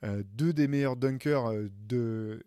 [0.04, 2.44] Euh, deux des meilleurs dunkers euh, de,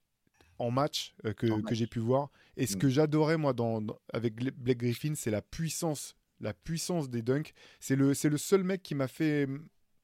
[0.59, 2.31] en match euh, que, que j'ai pu voir.
[2.57, 2.79] Et ce mm.
[2.79, 3.83] que j'adorais, moi, dans,
[4.13, 7.53] avec Blake Griffin, c'est la puissance, la puissance des dunks.
[7.81, 9.49] C'est le, le seul mec qui m'a fait.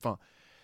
[0.00, 0.18] Enfin,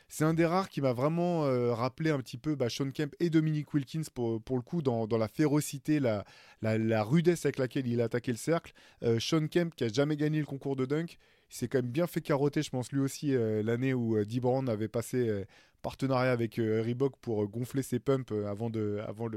[0.09, 1.40] c'est un des rares qui m'a vraiment
[1.75, 5.07] rappelé un petit peu bah, Sean Kemp et Dominic Wilkins pour, pour le coup dans,
[5.07, 6.27] dans la férocité, la,
[6.61, 8.75] la, la, rudesse avec laquelle il a attaqué le cercle.
[9.18, 11.16] Sean Kemp qui a jamais gagné le concours de dunk,
[11.51, 14.88] il s'est quand même bien fait carotter, je pense lui aussi l'année où Brand avait
[14.88, 15.47] passé
[15.83, 19.29] partenariat avec euh, Reebok pour euh, gonfler ses pumps euh, avant, de, avant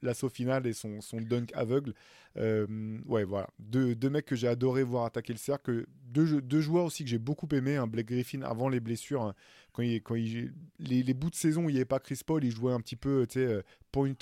[0.00, 1.92] l'assaut final et son, son dunk aveugle.
[2.36, 3.50] ouais, voilà.
[3.58, 5.86] Deux, deux mecs que j'ai adoré voir attaquer le cercle.
[6.04, 7.76] Deux, deux joueurs aussi que j'ai beaucoup aimé.
[7.76, 9.22] un Blake Griffin avant les blessures.
[9.22, 9.34] Hein.
[9.72, 12.20] quand il, quand il, les, les, bouts de saison où il n'y avait pas Chris
[12.24, 14.14] Paul, il jouait un petit peu, tu sais, point,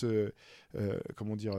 [1.15, 1.53] comment dire,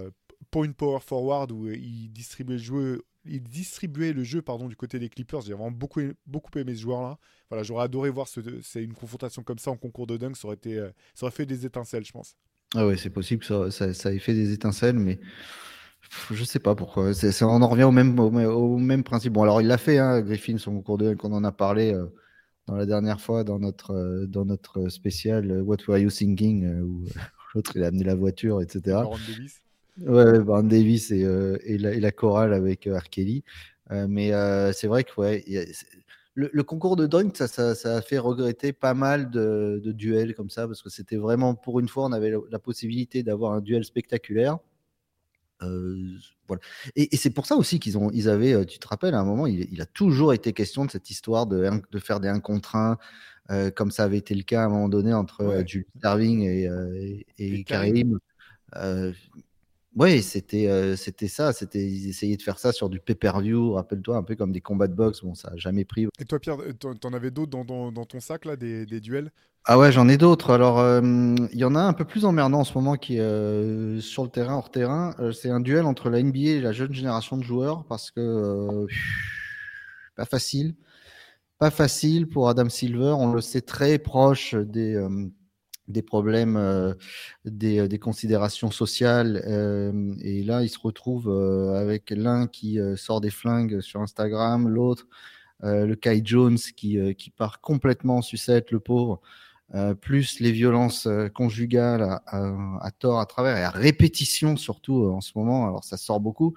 [0.52, 5.00] point power forward où il distribuait le jeu il distribuait le jeu pardon, du côté
[5.00, 5.42] des Clippers.
[5.42, 7.18] J'ai vraiment beaucoup, beaucoup aimé ce joueur-là.
[7.50, 8.40] Voilà, j'aurais adoré voir ce,
[8.80, 10.36] une confrontation comme ça en concours de dunk.
[10.36, 12.36] Ça aurait, été, euh, ça aurait fait des étincelles, je pense.
[12.76, 15.20] Ah ouais, c'est possible que ça, ça, ait fait des étincelles, mais
[16.32, 17.12] je sais pas pourquoi.
[17.42, 19.34] On en revient au même, au, même principe.
[19.34, 21.94] Bon, alors il l'a fait, hein, Griffin, son concours de dunk, on en a parlé
[21.94, 22.06] euh,
[22.68, 27.06] dans la dernière fois dans notre, euh, dans notre spécial What Were You Thinking où
[27.56, 29.02] l'autre il a amené la voiture, etc.
[30.02, 33.44] Ouais, Baron Davis et, euh, et, la, et, la, chorale avec euh, Arkeli.
[33.92, 34.32] Euh, mais
[34.74, 35.44] c'est vrai que ouais,
[36.36, 40.36] le, concours de dunk, ça, ça, ça, a fait regretter pas mal de, de duels
[40.36, 43.62] comme ça, parce que c'était vraiment, pour une fois, on avait la, possibilité d'avoir un
[43.62, 44.60] duel spectaculaire.
[45.60, 46.62] voilà.
[46.96, 49.26] Et, et c'est pour ça aussi qu'ils ont, ils avaient, tu te rappelles, à un
[49.26, 52.40] moment, il, il, a toujours été question de cette histoire de, de faire des 1
[52.40, 55.68] contre 1, comme ça avait été le cas à un moment donné entre ouais.
[55.68, 56.70] Jules Starving et,
[57.40, 58.20] et, et Karim.
[59.96, 61.52] Oui, c'était c'était ça.
[61.52, 63.74] C'était ils essayaient de faire ça sur du pay-per-view.
[63.74, 65.24] Rappelle-toi, un peu comme des combats de boxe.
[65.24, 66.08] Bon, ça a jamais pris.
[66.20, 66.58] Et toi, Pierre,
[67.02, 69.32] t'en avais d'autres dans, dans, ton sac là, des, des duels?
[69.66, 70.52] Ah ouais, j'en ai d'autres.
[70.52, 74.24] Alors, il y en a un peu plus emmerdant en ce moment qui est sur
[74.24, 75.16] le terrain, hors terrain.
[75.34, 78.86] c'est un duel entre la NBA et la jeune génération de joueurs parce que
[80.16, 80.76] pas facile.
[81.58, 83.16] Pas facile pour Adam Silver.
[83.18, 84.96] On le sait très proche des,
[85.90, 86.94] des problèmes, euh,
[87.46, 89.44] des, des, considérations sociales.
[89.48, 94.70] Euh, et là, il se retrouve euh, avec l'un qui sort des flingues sur Instagram,
[94.70, 95.08] l'autre,
[95.62, 99.22] le Kai Jones qui, qui part complètement en sucette, le pauvre.
[100.00, 105.68] plus les violences conjugales à, tort, à travers et à répétition surtout en ce moment.
[105.68, 106.56] Alors ça sort beaucoup.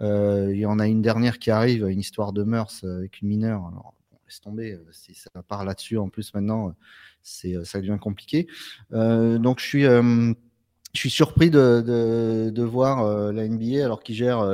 [0.00, 3.64] Il y en a une dernière qui arrive, une histoire de mœurs avec une mineure.
[3.68, 3.94] Alors
[4.40, 6.74] tomber, si ça part là-dessus en plus maintenant
[7.22, 8.46] c'est euh, ça devient compliqué.
[8.92, 10.32] Euh, donc je suis euh,
[10.92, 14.46] je suis surpris de, de, voir la NBA alors qu'il gère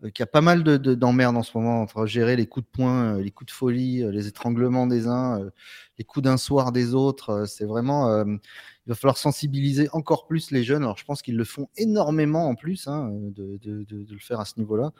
[0.00, 2.70] qu'il y a pas mal de, d'emmerdes en ce moment entre gérer les coups de
[2.70, 5.50] poing, les coups de folie, les étranglements des uns,
[5.98, 7.44] les coups d'un soir des autres.
[7.46, 8.38] C'est vraiment, il
[8.86, 10.84] va falloir sensibiliser encore plus les jeunes.
[10.84, 13.60] Alors je pense qu'ils le font énormément en plus hein, de,
[14.10, 14.92] le faire à ce niveau-là.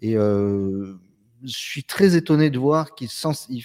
[0.00, 0.16] Et
[1.44, 3.08] je suis très étonné de voir qu'il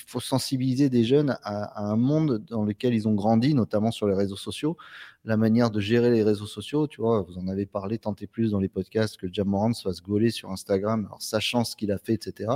[0.05, 4.15] faut sensibiliser des jeunes à, un monde dans lequel ils ont grandi, notamment sur les
[4.15, 4.77] réseaux sociaux,
[5.23, 6.87] la manière de gérer les réseaux sociaux.
[6.87, 9.83] Tu vois, vous en avez parlé tant et plus dans les podcasts que Jamorant se
[9.83, 12.51] fasse gauler sur Instagram, sachant ce qu'il a fait, etc.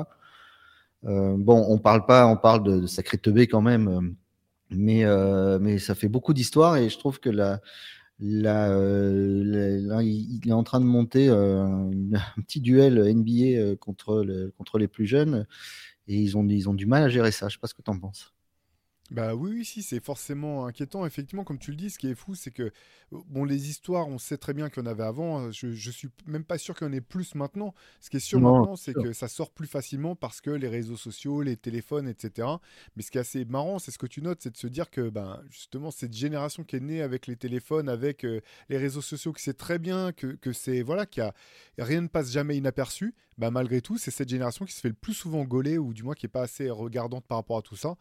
[1.05, 4.01] Euh, bon, on parle pas, on parle de, sacré teubé quand même, euh,
[4.71, 7.59] mais euh, mais ça fait beaucoup d'histoires et je trouve que la
[8.19, 9.43] Là, euh,
[9.82, 11.91] là, il, est en train de monter euh, un
[12.47, 14.26] petit duel NBA euh, contre,
[14.58, 15.45] contre les plus jeunes
[16.08, 17.49] et ils ont, ils ont du mal à gérer ça.
[17.49, 18.33] Je ne sais pas ce que tu en penses.
[19.13, 21.06] Bah oui, oui, si, c'est forcément inquiétant.
[21.06, 22.71] Effectivement, comme tu le dis, ce qui est fou, c'est que,
[23.12, 25.38] bon, les histoires, on sait très bien qu'il y en avait avant.
[25.38, 25.52] Hein.
[25.52, 27.76] Je, je suis même pas sûr qu'il y en ait plus maintenant.
[28.02, 30.97] Ce qui est sûr maintenant, c'est que ça sort plus facilement parce que les réseaux
[30.97, 32.47] sociaux, les téléphones, etc.
[32.95, 34.89] Mais ce qui est assez marrant, c'est ce que tu notes, c'est de se dire
[34.89, 39.02] que, ben, justement, cette génération qui est née avec les téléphones, avec euh, les réseaux
[39.02, 42.32] sociaux, qui sait très bien que, que c'est, voilà, qu'il y a rien ne passe
[42.32, 43.13] jamais inaperçu.
[43.38, 46.04] Bah, malgré tout, c'est cette génération qui se fait le plus souvent gauler ou du
[46.04, 47.95] moins qui est pas assez regardante par rapport à tout ça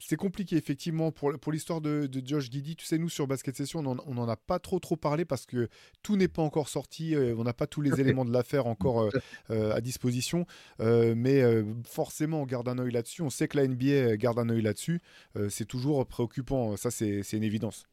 [0.00, 2.76] c'est compliqué effectivement pour, pour l'histoire de, Josh Giddy.
[2.76, 5.68] Tu sais, nous sur Basket Session, on n'en a pas trop trop parlé parce que
[6.02, 7.14] tout n'est pas encore sorti.
[7.14, 9.10] Euh, on n'a pas tous les éléments de l'affaire encore euh,
[9.50, 10.46] euh, à disposition.
[10.78, 11.42] mais
[11.84, 13.22] forcément, on garde un œil là-dessus.
[13.22, 15.00] On sait que la NBA garde un œil là-dessus.
[15.48, 16.76] c'est toujours préoccupant.
[16.76, 17.86] Ça, c'est une évidence.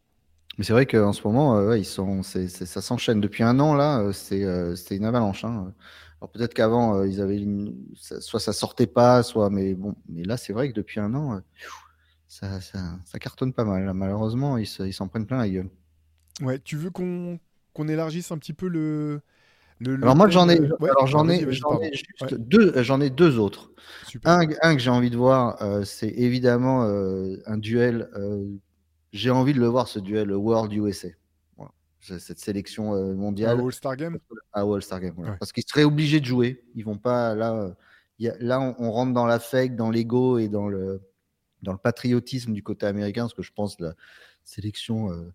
[0.58, 4.12] Mais c'est vrai qu'en ce moment, ils sont, ça s'enchaîne depuis un an là.
[4.14, 4.42] C'est
[4.92, 5.44] une avalanche.
[5.44, 5.74] Hein
[6.32, 7.44] peut-être qu'avant, euh, ils avaient
[7.96, 11.36] soit ça sortait pas, soit mais bon, mais là c'est vrai que depuis un an,
[11.36, 11.40] euh,
[12.28, 13.92] ça, ça, cartonne pas mal.
[13.94, 15.70] Malheureusement, ils s'en prennent plein la gueule.
[16.42, 17.40] Ouais, tu veux qu'on
[17.88, 19.22] élargisse un petit peu le.
[20.02, 23.72] alors moi j'en ai, alors j'en ai, j'en ai juste deux, j'en ai deux autres.
[24.26, 28.10] Un, un, que j'ai envie de voir, euh, c'est évidemment un duel.
[29.14, 31.10] j'ai envie de le voir ce duel World USA
[32.20, 33.60] cette sélection euh, mondiale.
[33.60, 34.20] À All-Star Game?
[34.54, 36.64] À All-Star Game, Parce qu'ils seraient obligés de jouer.
[36.76, 37.36] Ils vont pas.
[37.36, 37.76] Là,
[38.20, 41.02] là on, rentre dans la fake, dans l'ego et dans le,
[41.62, 43.94] dans le patriotisme du côté américain, parce que je pense que la
[44.44, 45.12] sélection.
[45.12, 45.34] Euh,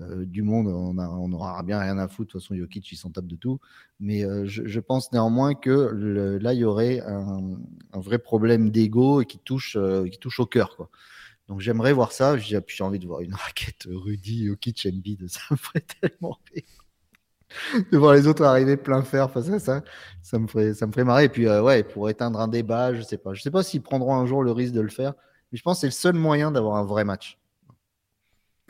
[0.00, 2.28] euh, du monde, on, on aura bien rien à foutre.
[2.28, 3.60] De toute façon, Jokic, il s'en tape de tout.
[4.00, 7.58] Mais je, pense néanmoins que là, il y aurait un,
[7.92, 9.76] un vrai problème d'ego qui touche,
[10.10, 10.76] qui touche au cœur.
[10.76, 10.88] Quoi.
[11.52, 12.38] Donc j'aimerais voir ça.
[12.38, 16.62] J'ai envie de voir une raquette Rudy Jokic de Ça me ferait tellement rire.
[17.92, 19.82] de voir les autres arriver plein fer face à ça,
[20.22, 21.24] ça me ferait, ça me ferait marrer.
[21.24, 23.34] Et puis, euh, ouais, pour éteindre un débat, je sais pas.
[23.34, 25.12] Je sais pas s'ils prendront un jour le risque de le faire,
[25.52, 27.38] mais je pense que c'est le seul moyen d'avoir un vrai match.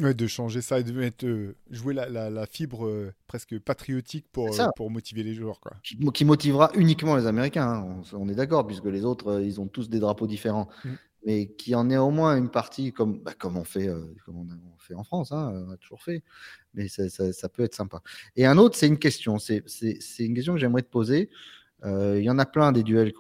[0.01, 4.27] Ouais, de changer ça et de mettre, euh, jouer la, la, fibre euh, presque patriotique
[4.33, 5.61] pour, pour motiver les joueurs.
[5.61, 5.75] Quoi.
[5.85, 8.03] Qui, motivera uniquement les Américains, hein.
[8.13, 10.69] on, est d'accord, puisque les autres, ils ont tous des drapeaux différents.
[10.85, 10.91] Mm
[11.25, 14.37] mais qui en ait au moins une partie comme, bah, comme, on, fait, euh, comme
[14.39, 16.23] on, fait en France, hein, on a toujours fait,
[16.75, 18.03] mais ça, ça, peut être sympa.
[18.37, 19.63] Et un autre, c'est une question, c'est
[20.19, 21.31] une question que j'aimerais te poser.
[21.85, 23.13] Euh, il y en a plein des duels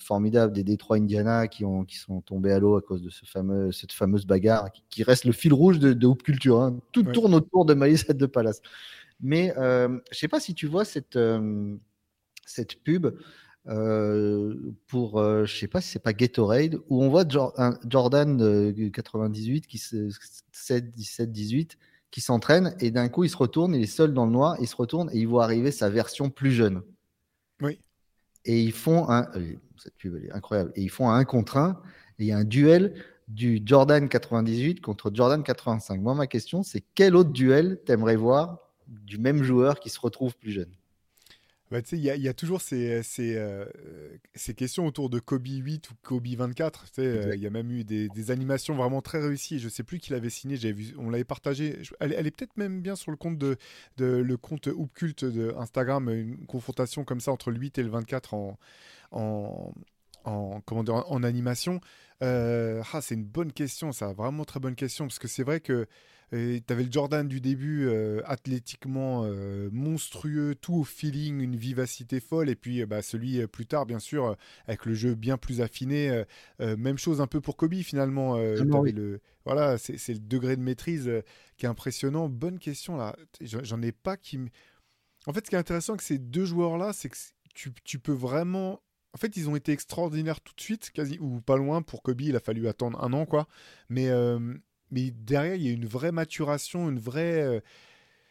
[0.00, 3.24] formidables, des Détroit Indiana qui, ont, qui sont tombés à l'eau à cause de ce
[3.24, 6.60] fameux, cette fameuse bagarre qui, reste le fil rouge de, de Hoop Culture.
[6.60, 6.80] Hein.
[6.90, 8.60] Tout tourne autour de Malice de Palace.
[9.20, 11.18] Mais euh, je ne sais pas si tu vois cette,
[12.44, 13.06] cette pub
[13.68, 17.24] euh, pour, euh, je sais pas si c'est pas Gatorade, où on voit
[17.58, 21.78] un Jordan 98 qui 7, 17, 18
[22.10, 24.66] qui s'entraîne et d'un coup il se retourne, il est seul dans le noir, il
[24.66, 26.82] se retourne et il voit arriver sa version plus jeune.
[27.60, 27.78] Oui.
[28.44, 31.56] Et ils font un, euh, cette pub elle est incroyable, et ils font un contre
[31.56, 31.80] un
[32.18, 32.94] et il y a un duel
[33.28, 36.00] du Jordan 98 contre Jordan 85.
[36.00, 40.36] Moi ma question c'est quel autre duel t'aimerais voir du même joueur qui se retrouve
[40.36, 40.74] plus jeune?
[41.72, 43.64] Bah, il y, y, a toujours ces, ces, euh,
[44.34, 46.84] ces, questions autour de Kobe 8 ou Kobe 24.
[46.98, 49.58] Euh, il y a même eu des, des, animations vraiment très réussies.
[49.58, 50.56] Je sais plus qui l'avait signé.
[50.56, 51.80] Vu, on l'avait partagé.
[51.98, 53.56] Elle, elle est peut-être même bien sur le compte de,
[53.96, 56.10] de le compte Hoop Cult de Instagram.
[56.10, 58.58] Une confrontation comme ça entre le 8 et le 24 en,
[59.12, 59.72] en,
[60.24, 61.80] en, comment dire, en, animation.
[62.22, 63.92] Euh, ah, c'est une bonne question.
[63.92, 65.86] Ça, vraiment très bonne question parce que c'est vrai que
[66.32, 72.20] tu avais le Jordan du début, euh, athlétiquement euh, monstrueux, tout au feeling, une vivacité
[72.20, 72.48] folle.
[72.48, 76.24] Et puis bah, celui plus tard, bien sûr, avec le jeu bien plus affiné.
[76.58, 78.36] même chose un peu pour Kobe, finalement.
[78.36, 81.10] le, voilà, c'est le degré de maîtrise
[81.56, 82.28] qui est impressionnant.
[82.28, 83.14] Bonne question, là.
[83.40, 84.38] J'en ai pas qui...
[85.26, 87.16] En fait, ce qui est intéressant avec ces deux joueurs-là, c'est que
[87.54, 88.82] tu, tu peux vraiment
[89.14, 91.82] en fait, ils ont été extraordinaires tout de suite, quasi ou pas loin.
[91.82, 93.46] Pour Kobe, il a fallu attendre un an, quoi.
[93.90, 94.08] Mais
[94.92, 97.42] mais derrière, il y a une vraie maturation, une vraie.
[97.42, 97.60] Euh,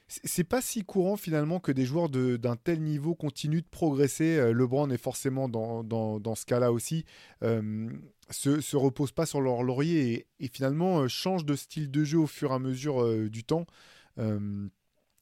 [0.08, 4.38] c'est pas si courant finalement que des joueurs d'un tel niveau continuent de progresser.
[4.38, 7.06] Euh, LeBron est forcément dans, dans, dans ce cas-là aussi.
[7.44, 7.90] Euh,
[8.30, 12.28] se, se repose pas sur leur laurier et, finalement change de style de jeu au
[12.28, 13.66] fur et à mesure du temps.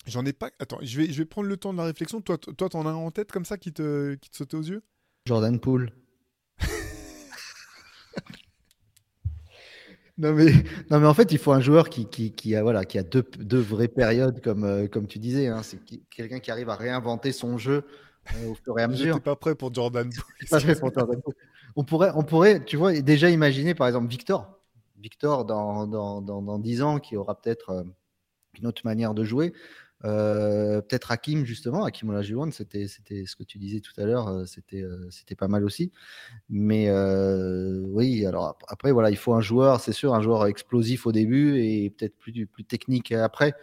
[0.08, 0.50] J'en ai pas.
[0.60, 2.20] Attends, je vais, je vais prendre le temps de la réflexion.
[2.22, 4.64] Toi, toi, t'en as un en tête comme ça qui te, qui te sautait aux
[4.64, 4.82] yeux?
[5.26, 5.92] Jordan Poole.
[10.20, 10.52] Non mais,
[10.92, 13.04] non mais en fait, il faut un joueur qui, qui, qui a, voilà, qui a
[13.04, 15.48] deux, deux vraies périodes, comme, euh, comme tu disais.
[15.48, 15.64] Hein.
[15.64, 15.80] C'est
[16.10, 17.86] quelqu'un qui arrive à réinventer son jeu
[18.36, 19.14] euh, au fur et à mesure.
[19.14, 20.10] J'étais pas prêt pour Jordan.
[20.50, 21.22] pas prêt pour Jordan.
[21.78, 24.60] On pourrait, on pourrait, tu vois, déjà imaginer par exemple Victor.
[24.98, 27.84] Victor dans, dans, dans, dans 10 ans qui aura peut-être euh,
[28.60, 29.54] une autre manière de jouer.
[30.06, 34.30] Euh, peut-être Hakim, justement, Hakim Olajuwon, c'était, c'était ce que tu disais tout à l'heure,
[34.30, 35.92] euh, c'était, euh, c'était pas mal aussi.
[36.50, 36.90] Mais
[37.86, 41.60] oui, alors après, voilà, il faut un joueur, c'est sûr, un joueur explosif au début
[41.60, 43.54] et peut-être plus, plus technique après.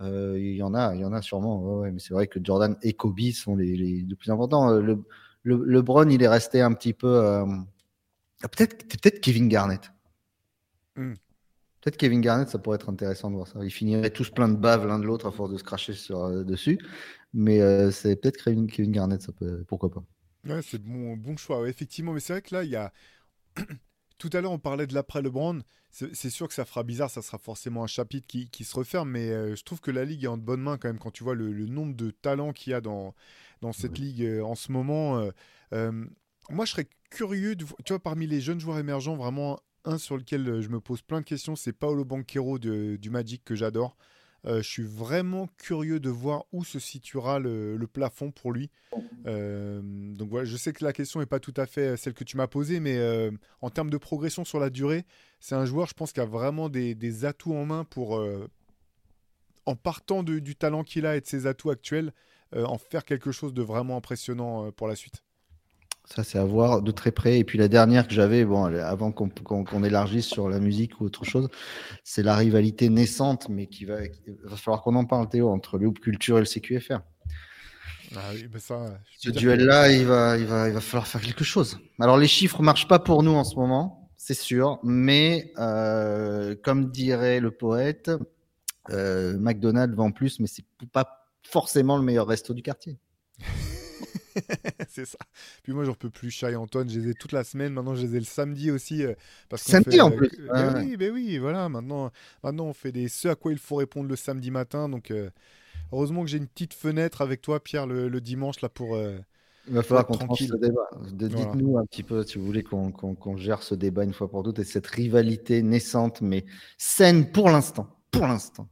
[0.00, 2.94] il y en a, il y en a sûrement, mais c'est vrai que Jordan et
[2.94, 4.70] Kobe sont les, les, plus importants.
[4.70, 5.02] Le,
[5.42, 7.44] le, LeBron, il est resté un petit peu.
[8.40, 9.92] peut-être, peut-être Kevin Garnett.
[10.96, 11.14] Hmm.
[11.84, 13.58] Peut-être Kevin Garnett, ça pourrait être intéressant de voir ça.
[13.62, 16.24] Ils finiraient tous plein de bave l'un de l'autre à force de se cracher sur,
[16.24, 16.78] euh, dessus.
[17.34, 20.02] Mais euh, c'est peut-être Kevin, Kevin, Garnett, ça peut, pourquoi pas.
[20.46, 22.14] Ouais, c'est bon, bon choix, effectivement.
[22.14, 22.90] Mais c'est vrai que là, il y a.
[24.16, 25.60] Tout à l'heure, on parlait de l'après LeBron.
[25.90, 29.10] C'est sûr que ça fera bizarre, ça sera forcément un chapitre qui, qui se referme,
[29.10, 31.22] mais euh, je trouve que la ligue est en bonne main quand même quand tu
[31.22, 33.14] vois le, nombre de talents qu'il y a dans,
[33.60, 35.28] dans cette ligue en ce moment.
[35.70, 40.16] moi, je serais curieux, de, tu vois, parmi les jeunes joueurs émergents, vraiment un sur
[40.16, 43.96] lequel euh, je me pose plein de questions, c'est Paolo Banquero du Magic que j'adore.
[44.46, 48.70] Euh, je suis vraiment curieux de voir où se situera le, plafond pour lui.
[49.26, 52.36] Euh, donc je sais que la question n'est pas tout à fait celle que tu
[52.36, 52.98] m'as posée, mais
[53.62, 55.06] en termes de progression sur la durée,
[55.40, 58.22] c'est un joueur, je pense, qui a vraiment des, atouts en main pour,
[59.64, 62.12] en partant du talent qu'il a et de ses atouts actuels,
[62.54, 65.23] en faire quelque chose de vraiment impressionnant pour la suite.
[66.04, 67.38] Ça, c'est à voir de très près.
[67.38, 71.24] Et puis la dernière que j'avais, bon, avant qu'on élargisse sur la musique ou autre
[71.24, 71.48] chose,
[72.04, 75.78] c'est la rivalité naissante, mais qui va, il va falloir qu'on en parle, Théo, entre
[75.78, 77.00] le Hoop Culture et le CQFR.
[78.16, 81.42] Ah oui, mais ça, Ce duel-là, il va, il, va, il va falloir faire quelque
[81.42, 81.78] chose.
[81.98, 86.54] Alors, les chiffres ne marchent pas pour nous en ce moment, c'est sûr, mais euh,
[86.62, 88.10] comme dirait le poète,
[88.90, 92.98] euh, McDonald's vend plus, mais c'est pas forcément le meilleur resto du quartier.
[94.88, 95.18] c'est ça.
[95.62, 96.30] Puis moi, j'en peux plus.
[96.30, 97.72] Chat et Antoine, je les ai toute la semaine.
[97.72, 99.04] Maintenant, je les ai le samedi aussi.
[99.04, 99.14] Euh,
[99.48, 100.30] parce samedi en plus.
[100.52, 101.68] Ben oui, ben oui, voilà.
[101.68, 102.10] Maintenant,
[102.42, 104.88] maintenant, on fait des ce à quoi il faut répondre le samedi matin.
[104.88, 105.30] Donc, euh,
[105.92, 108.96] heureusement que j'ai une petite fenêtre avec toi, Pierre, le, dimanche là pour.
[108.96, 109.18] Euh,
[109.66, 110.90] il va falloir qu'on tranche ce débat.
[111.10, 114.58] Dites-nous un petit peu, si vous voulez, qu'on gère ce débat une fois pour toutes
[114.58, 116.44] et cette rivalité naissante, mais
[116.76, 118.68] saine pour l'instant, pour l'instant,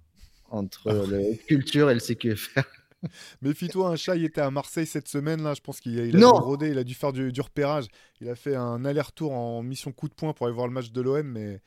[0.50, 1.10] entre ah.
[1.10, 2.81] la culture et le CQFR.
[3.42, 5.42] Méfie-toi, un chat, il était à Marseille cette semaine.
[5.42, 5.54] là.
[5.54, 7.86] Je pense qu'il a, il a dû rôder, il a dû faire du, repérage.
[8.20, 10.90] Il a fait un aller-retour en mission coup de poing pour aller voir le match
[10.92, 11.60] de l'OM, mais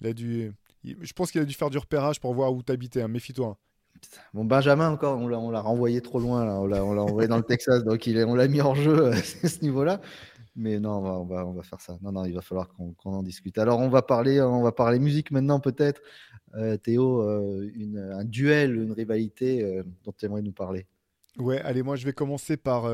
[0.00, 0.52] il a dû.
[0.84, 3.02] je pense qu'il a dû faire du repérage pour voir où t'habitais.
[3.02, 3.08] Hein.
[3.08, 3.56] Méfie-toi.
[4.32, 6.44] Bon, Benjamin, encore, on l'a renvoyé trop loin.
[6.44, 6.60] Là.
[6.60, 9.22] On l'a envoyé dans le Texas, donc il est, on l'a mis en jeu à
[9.22, 10.00] ce niveau-là.
[10.58, 11.96] Mais non, on va, faire ça.
[12.02, 13.58] Non, non, il va falloir qu'on en discute.
[13.58, 16.02] Alors, on va parler, on va parler musique maintenant, peut-être.
[16.56, 17.70] Euh, Théo, euh,
[18.12, 20.86] un duel, une rivalité euh, dont tu aimerais nous parler
[21.36, 22.90] Ouais, allez, moi je vais commencer par.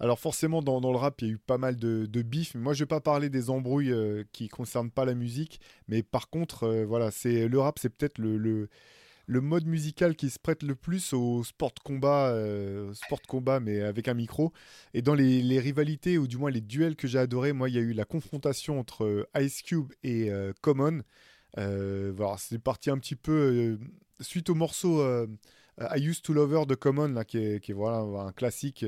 [0.00, 2.56] alors, forcément, dans, le rap, il y a eu pas mal de, de bif.
[2.56, 3.94] Mais moi, je vais pas parler des embrouilles
[4.32, 5.60] qui ne concernent pas la musique.
[5.86, 8.68] Mais par contre, voilà, c'est le rap, c'est peut-être le,
[9.26, 12.34] le, mode musical qui se prête le plus au sport combat,
[12.94, 14.52] sport combat, mais avec un micro.
[14.94, 17.78] Et dans les, rivalités, ou du moins les duels que j'ai adorés, moi, il y
[17.78, 21.02] a eu la confrontation entre Ice Cube et Common.
[21.58, 23.78] Euh, voilà, c'est parti un petit peu euh,
[24.20, 25.02] suite au morceau
[25.78, 28.84] I Used to Love Her de Common, là, qui est, qui est voilà, un classique.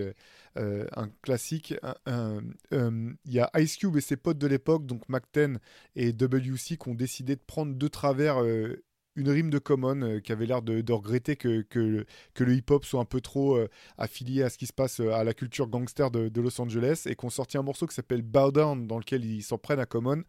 [0.56, 1.74] un classique.
[2.06, 5.58] Il y a Ice Cube et ses potes de l'époque, donc Mac 10
[5.96, 8.42] et WC, qui ont décidé de prendre de travers
[9.18, 13.04] une rime de Common euh, qui avait l'air de, regretter que, le hip-hop soit un
[13.04, 16.40] peu trop euh, affilié à ce qui se passe euh, à la culture gangster de,
[16.40, 19.58] Los Angeles et qu'on sorti un morceau qui s'appelle Bow Down dans lequel ils s'en
[19.58, 20.22] prennent à Common.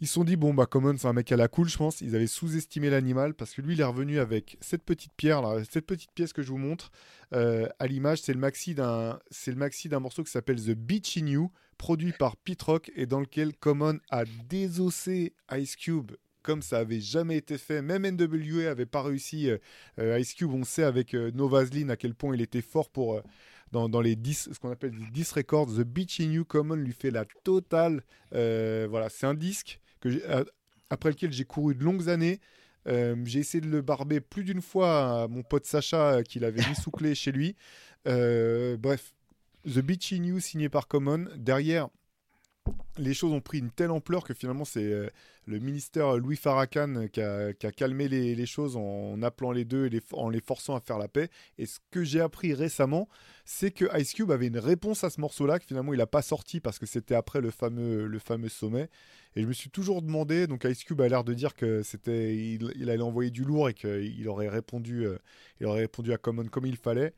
[0.00, 2.00] Ils se sont dit, bon, bah, Common, c'est un mec à la cool, je pense.
[2.00, 5.86] Ils avaient sous-estimé l'animal parce que lui, il est revenu avec cette petite pierre, cette
[5.86, 6.90] petite pièce que je vous montre
[7.30, 8.20] à l'image.
[8.20, 11.52] C'est le maxi d'un, c'est le maxi d'un morceau qui s'appelle The Beach in You,
[11.78, 16.10] produit par Pete Rock et dans lequel Common a désossé Ice Cube
[16.42, 17.82] comme ça avait jamais été fait.
[17.82, 19.50] Même NWA avait pas réussi.
[19.50, 19.58] Euh,
[19.98, 21.30] euh, Ice Cube, on sait avec euh,
[21.88, 23.20] à quel point il était fort pour
[23.70, 25.66] dans, dans, les 10, ce qu'on appelle les 10 records.
[25.68, 28.02] The Beach in Common lui fait la totale.
[28.30, 30.08] voilà, c'est un disque que
[30.90, 32.40] après lequel j'ai couru de longues années.
[32.86, 36.74] j'ai essayé de le barber plus d'une fois à mon pote Sacha qu'il avait mis
[36.74, 37.56] sous clé chez lui.
[38.04, 39.14] bref,
[39.64, 41.26] The Beach in signé par Common.
[41.36, 41.88] Derrière,
[42.98, 45.08] les choses ont pris une telle ampleur que finalement c'est euh,
[45.46, 50.28] le ministère Louis Farrakhan qui a, calmé les, choses en appelant les deux et en
[50.28, 51.28] les forçant à faire la paix.
[51.58, 53.08] Et ce que j'ai appris récemment,
[53.44, 56.22] c'est que Ice Cube avait une réponse à ce morceau-là que finalement il n'a pas
[56.22, 58.08] sorti parce que c'était après le fameux,
[58.48, 58.88] sommet.
[59.34, 62.36] Et je me suis toujours demandé, donc Ice Cube a l'air de dire que c'était,
[62.36, 65.18] il, allait envoyer du lourd et qu'il aurait répondu, euh,
[65.60, 67.14] il aurait répondu à Common comme il fallait.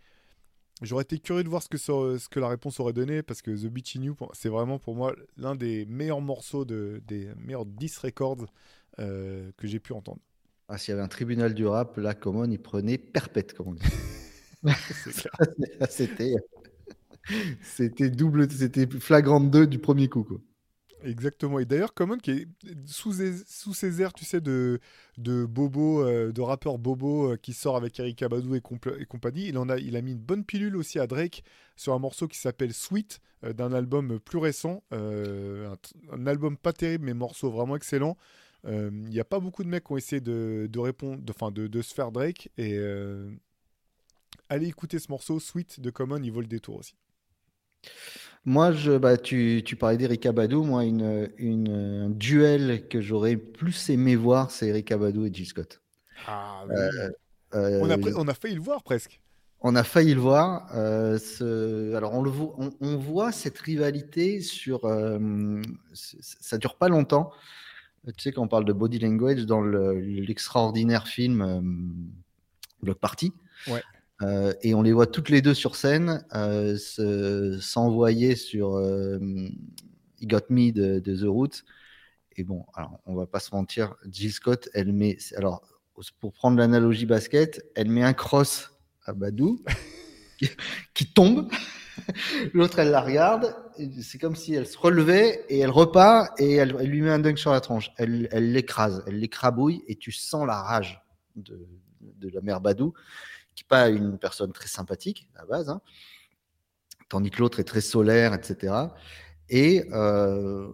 [0.82, 3.50] J'aurais été curieux de voir ce que, ce que la réponse aurait donné parce que
[3.50, 7.64] The Beach in You, c'est vraiment pour moi l'un des meilleurs morceaux, de, des meilleurs
[7.64, 8.46] 10 records
[8.98, 10.20] euh, que j'ai pu entendre.
[10.68, 13.74] Ah, S'il y avait un tribunal du rap, là, Common, il prenait perpète, comme on
[13.74, 13.82] dit.
[15.90, 16.34] c'était,
[17.62, 20.24] c'était double, c'était flagrant 2 du premier coup.
[20.24, 20.40] Quoi.
[21.04, 21.58] Exactement.
[21.58, 22.48] Et d'ailleurs, Common, qui est
[22.86, 24.80] sous, ses airs, tu sais, de,
[25.18, 29.68] bobo, euh, de rappeur bobo euh, qui sort avec Eric Abadou et, compagnie, il, en
[29.68, 31.44] a, il a mis une bonne pilule aussi à Drake
[31.76, 34.82] sur un morceau qui s'appelle Sweet, euh, d'un album plus récent.
[34.92, 38.16] Un, album pas terrible, mais morceau vraiment excellent.
[38.66, 41.92] Il n'y a pas beaucoup de mecs qui ont essayé de, répondre, de, de, se
[41.92, 42.48] faire Drake.
[42.56, 42.78] Et
[44.48, 46.94] allez écouter ce morceau, Sweet de Common, il vaut le détour aussi.
[48.46, 50.64] Moi, je, bah, tu, tu parlais d'Eric Abadou.
[50.64, 55.46] Moi, une, une, un duel que j'aurais plus aimé voir, c'est Eric Abadou et Jill
[55.46, 55.80] Scott.
[56.26, 57.10] Ah, euh,
[57.54, 59.20] euh, on, a, on, a, failli le voir presque.
[59.60, 60.68] On a failli le voir.
[60.74, 64.82] Euh, ce, alors, on, le voit, on, on, voit cette rivalité sur.
[65.94, 67.30] Ça dure pas longtemps.
[68.08, 72.12] Tu sais, quand on parle de body language dans l'extraordinaire film
[72.82, 73.32] Block Party.
[73.68, 73.82] Ouais.
[74.22, 76.76] Euh, et on les voit toutes les deux sur scène euh,
[77.60, 79.18] s'envoyer sur euh,
[80.20, 81.64] He Got Me de, The Roots.
[82.36, 85.62] Et bon, alors on va pas se mentir, Jill Scott, elle met, alors
[86.20, 88.70] pour prendre l'analogie basket, elle met un cross
[89.04, 89.62] à Badou
[90.94, 91.48] qui, tombe.
[92.52, 93.54] L'autre, elle la regarde.
[94.00, 97.38] C'est comme si elle se relevait et elle repart et elle, lui met un dunk
[97.38, 97.92] sur la tronche.
[97.96, 101.00] Elle l'écrase, elle l'écrabouille et tu sens la rage
[101.36, 101.68] de,
[102.00, 102.94] de la mère Badou
[103.54, 105.80] qui n'est pas une personne très sympathique à la base, hein.
[107.08, 108.74] tandis que l'autre est très solaire, etc.
[109.48, 110.68] Et euh,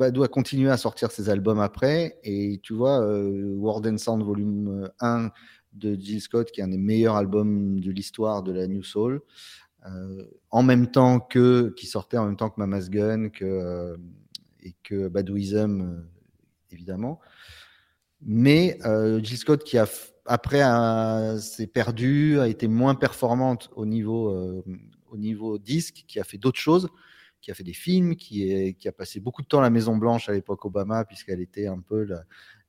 [0.00, 5.30] a continué à sortir ses albums après, et tu vois, euh, and Sound Volume 1
[5.72, 9.22] de Jill Scott, qui est un des meilleurs albums de l'histoire de la New Soul,
[9.86, 13.96] euh, en même temps que, qui sortait en même temps que Mama's Gun que, euh,
[14.62, 16.04] et que Badouism,
[16.70, 17.20] évidemment.
[18.22, 18.78] Mais
[19.22, 19.86] Jill Scott qui a
[20.26, 20.62] après,
[21.40, 24.62] s'est perdue, a été moins performante au niveau, euh,
[25.10, 26.88] au niveau disque, qui a fait d'autres choses,
[27.40, 30.28] qui a fait des films, qui, a passé beaucoup de temps à la Maison Blanche
[30.28, 32.06] à l'époque Obama, puisqu'elle était un peu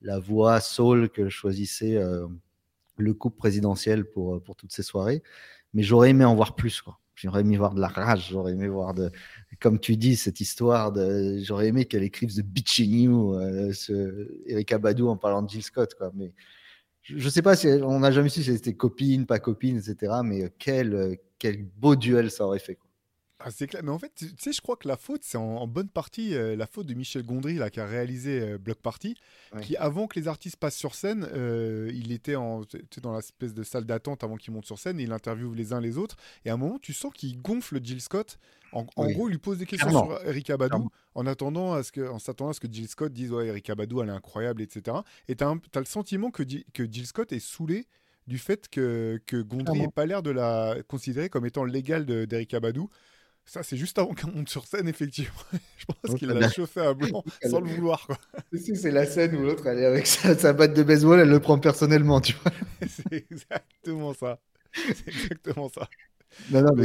[0.01, 2.27] la, voix soul que choisissait euh,
[2.97, 5.23] le couple présidentiel pour, toutes ces soirées.
[5.73, 6.83] Mais j'aurais aimé en voir plus.
[7.15, 9.09] J'aurais aimé voir de la rage, j'aurais aimé voir de,
[9.59, 13.73] comme tu dis, cette histoire de, j'aurais aimé qu'elle écrive The Bitching You, euh,
[14.45, 16.11] Erika Badou en parlant de Jill Scott, quoi.
[16.13, 16.31] Mais
[17.15, 20.13] je sais pas si on n'a jamais su si c'était copine, pas copine, etc.
[20.23, 22.77] Mais quel, quel beau duel ça aurait fait.
[23.39, 23.83] Ah, c'est clair.
[23.83, 26.55] Mais en fait, tu sais, je crois que la faute, c'est en, bonne partie euh,
[26.55, 29.15] la faute de Michel Gondry, là, qui a réalisé euh, Block Party,
[29.61, 32.61] qui, avant que les artistes passent sur scène, euh, il était en,
[33.01, 35.79] dans l'espèce de salle d'attente avant qu'ils montent sur scène, et il interviewe les uns
[35.79, 36.15] les autres.
[36.45, 38.39] Et à un moment, tu sens qu'il gonfle Jill Scott.
[38.73, 42.09] En, gros, il lui pose des questions sur Eric Abadou, en attendant à ce que,
[42.09, 44.97] en s'attendant à ce que Jill Scott dise ouais, Eric Abadou, elle est incroyable, etc.
[45.27, 47.87] Et tu as, as, le sentiment que, que Jill Scott est saoulé
[48.27, 52.53] du fait que, que Gondry n'ait pas l'air de la considérer comme étant légale d'Eric
[52.53, 52.89] Abadou
[53.47, 55.31] Ça, c'est juste avant qu'on monte sur scène, effectivement.
[55.77, 58.05] Je pense qu'il l'a chauffé à blanc sans le vouloir.
[58.53, 61.39] C'est la scène où l'autre, elle est avec sa, sa, batte de baseball, elle le
[61.39, 62.51] prend personnellement, tu vois.
[62.87, 64.39] c'est exactement ça.
[64.73, 65.89] C'est exactement ça.
[66.51, 66.83] Non, non, mais,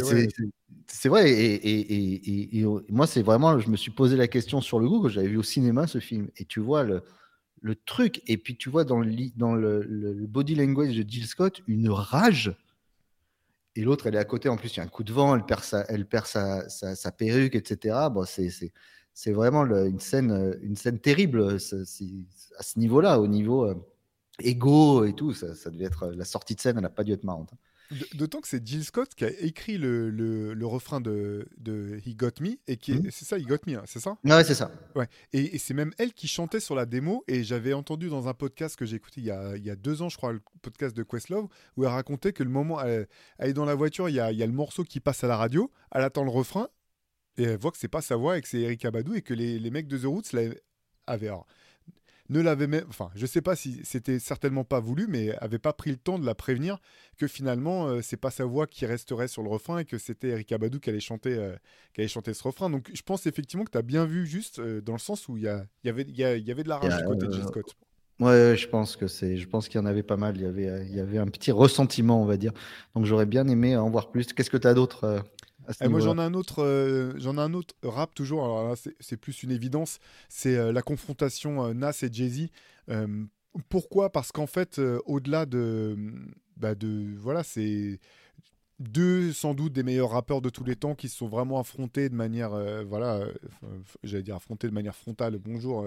[0.86, 1.30] c'est vrai.
[1.32, 5.02] Et, et, et, moi, c'est vraiment, je me suis posé la question sur le goût,
[5.02, 6.28] que j'avais vu au cinéma ce film.
[6.36, 7.02] Et tu vois le,
[7.60, 11.26] le truc, et puis tu vois dans, le, dans le, le body language de Jill
[11.26, 12.54] Scott une rage
[13.74, 14.48] et l'autre, elle est à côté.
[14.48, 16.68] En plus, il y a un coup de vent, elle perd sa, elle perd sa,
[16.68, 17.96] sa, perruque, etc.
[18.10, 23.74] Bon, c'est vraiment une, scène, une scène terrible à ce niveau-là, au niveau euh,
[24.40, 25.32] égo et tout.
[25.32, 27.52] Ça, ça, devait être la sortie de scène, elle n'a pas dû être marrante.
[28.14, 32.40] D'autant que c'est Jill Scott qui a écrit le, le, refrain de, de, He Got
[32.40, 33.10] Me, et qui hmm.
[33.10, 34.16] c'est ça, He Got Me, hein, c'est ça?
[34.24, 34.70] Ouais, c'est ça.
[34.94, 35.08] Ouais.
[35.32, 38.76] Et, c'est même elle qui chantait sur la démo, et j'avais entendu dans un podcast
[38.76, 40.96] que j'ai écouté il y, a, il y, a, deux ans, je crois, le podcast
[40.96, 44.14] de Questlove, où elle racontait que le moment, elle, elle est dans la voiture, il
[44.14, 46.30] y, a, il y, a, le morceau qui passe à la radio, elle attend le
[46.30, 46.68] refrain,
[47.36, 49.34] et elle voit que c'est pas sa voix et que c'est Eric Abadou, et que
[49.34, 51.30] les, les mecs de The Roots l'avaient
[52.28, 55.72] ne l'avait même, enfin, je sais pas si c'était certainement pas voulu, mais avait pas
[55.72, 56.78] pris le temps de la prévenir
[57.18, 60.28] que finalement euh, c'est pas sa voix qui resterait sur le refrain et que c'était
[60.28, 61.54] Erika Badou qui allait chanter, euh,
[61.92, 62.70] qui allait chanter ce refrain.
[62.70, 65.36] Donc je pense effectivement que tu as bien vu juste euh, dans le sens où
[65.36, 67.76] il y, y, avait, y, y avait de la rage du côté de Jill Scott.
[68.20, 70.36] Ouais, je pense que c'est, je pense qu'il y en avait pas mal.
[70.36, 72.52] Il y avait, il y avait un petit ressentiment, on va dire.
[72.94, 74.32] Donc j'aurais bien aimé en voir plus.
[74.32, 75.24] Qu'est-ce que tu as d'autre
[75.80, 78.44] eh, moi, j'en ai un autre, euh, j'en ai un autre rap toujours.
[78.44, 79.98] Alors là, c'est plus une évidence.
[80.28, 82.48] C'est euh, la confrontation euh, Nas et Jay Z.
[83.68, 84.10] pourquoi?
[84.10, 85.96] Parce qu'en fait, au-delà de,
[86.56, 88.00] bah de, voilà, c'est
[88.80, 92.08] deux sans doute des meilleurs rappeurs de tous les temps qui se sont vraiment affrontés
[92.08, 92.50] de manière,
[92.84, 93.20] voilà,
[94.02, 95.38] j'allais dire affrontés de manière frontale.
[95.38, 95.86] Bonjour.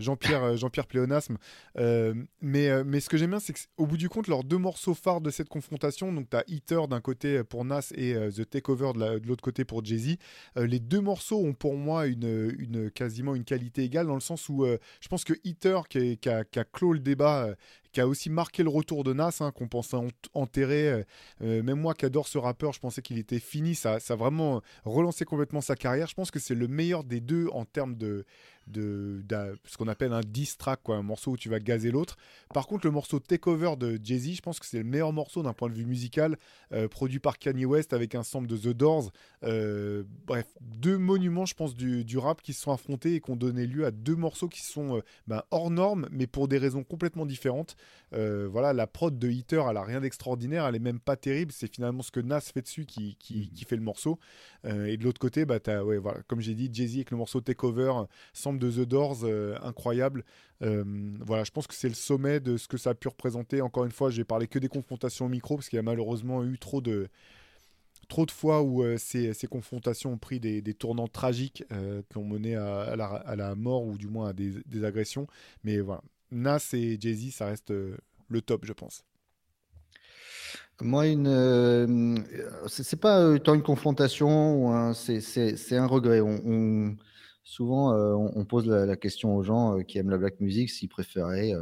[0.00, 1.36] Jean-Pierre euh, Jean-Pierre Pléonasme.
[1.78, 4.58] Euh, mais, euh, mais ce que j'aime bien, c'est qu'au bout du compte, leurs deux
[4.58, 8.48] morceaux phares de cette confrontation, donc tu as Eater d'un côté pour Nas et The
[8.48, 10.16] Takeover de l'autre côté pour Jay-Z,
[10.56, 14.64] les deux morceaux ont pour moi une, quasiment une qualité égale dans le sens où
[14.64, 17.54] je pense que Eater, qui, qui, a, qui, a, clos le débat,
[17.92, 19.96] qui a aussi marqué le retour de Nas, hein, qu'on pensait
[20.34, 21.04] enterrer.
[21.40, 23.74] même moi qui adore ce rappeur, je pensais qu'il était fini.
[23.74, 26.06] Ça, ça a vraiment relancé complètement sa carrière.
[26.06, 28.24] Je pense que c'est le meilleur des deux en termes de,
[28.70, 29.22] de,
[29.64, 32.16] ce qu'on appelle un diss track, quoi, un morceau où tu vas gazer l'autre.
[32.54, 35.52] Par contre, le morceau Takeover de Jay-Z, je pense que c'est le meilleur morceau d'un
[35.52, 36.36] point de vue musical,
[36.72, 39.10] euh, produit par Kanye West avec un sample de The Doors.
[39.44, 43.36] Euh, bref, deux monuments, je pense, du, rap qui se sont affrontés et qui ont
[43.36, 46.84] donné lieu à deux morceaux qui sont euh, ben, hors normes, mais pour des raisons
[46.84, 47.76] complètement différentes.
[48.12, 51.52] Voilà, la prod de Heater, elle a rien d'extraordinaire, elle est même pas terrible.
[51.52, 53.64] C'est finalement ce que Nas fait dessus qui, qui, mmh.
[53.66, 54.18] fait le morceau.
[54.64, 57.40] et de l'autre côté, bah, as, ouais, voilà, comme j'ai dit, Jay-Z avec le morceau
[57.40, 57.92] Takeover,
[58.32, 60.24] sample de The Doors, euh, incroyable.
[60.62, 60.84] Euh,
[61.20, 63.62] voilà, je pense que c'est le sommet de ce que ça a pu représenter.
[63.62, 66.44] Encore une fois, j'ai parlé que des confrontations au micro parce qu'il y a malheureusement
[66.44, 67.08] eu trop de
[68.08, 71.62] trop de fois où euh, ces, ces, confrontations ont pris des, tournants tragiques
[72.10, 75.26] qui ont mené à, la, mort ou du moins à des, agressions.
[75.62, 79.04] Mais voilà, Nas et Jay-Z, ça reste le top, je pense.
[80.82, 82.24] Moi, une,
[82.66, 86.20] c'est pas tant une confrontation, c'est un regret.
[87.44, 90.88] souvent, euh, on, pose la, question aux gens euh, qui aiment la black music s'ils
[90.88, 91.52] préféraient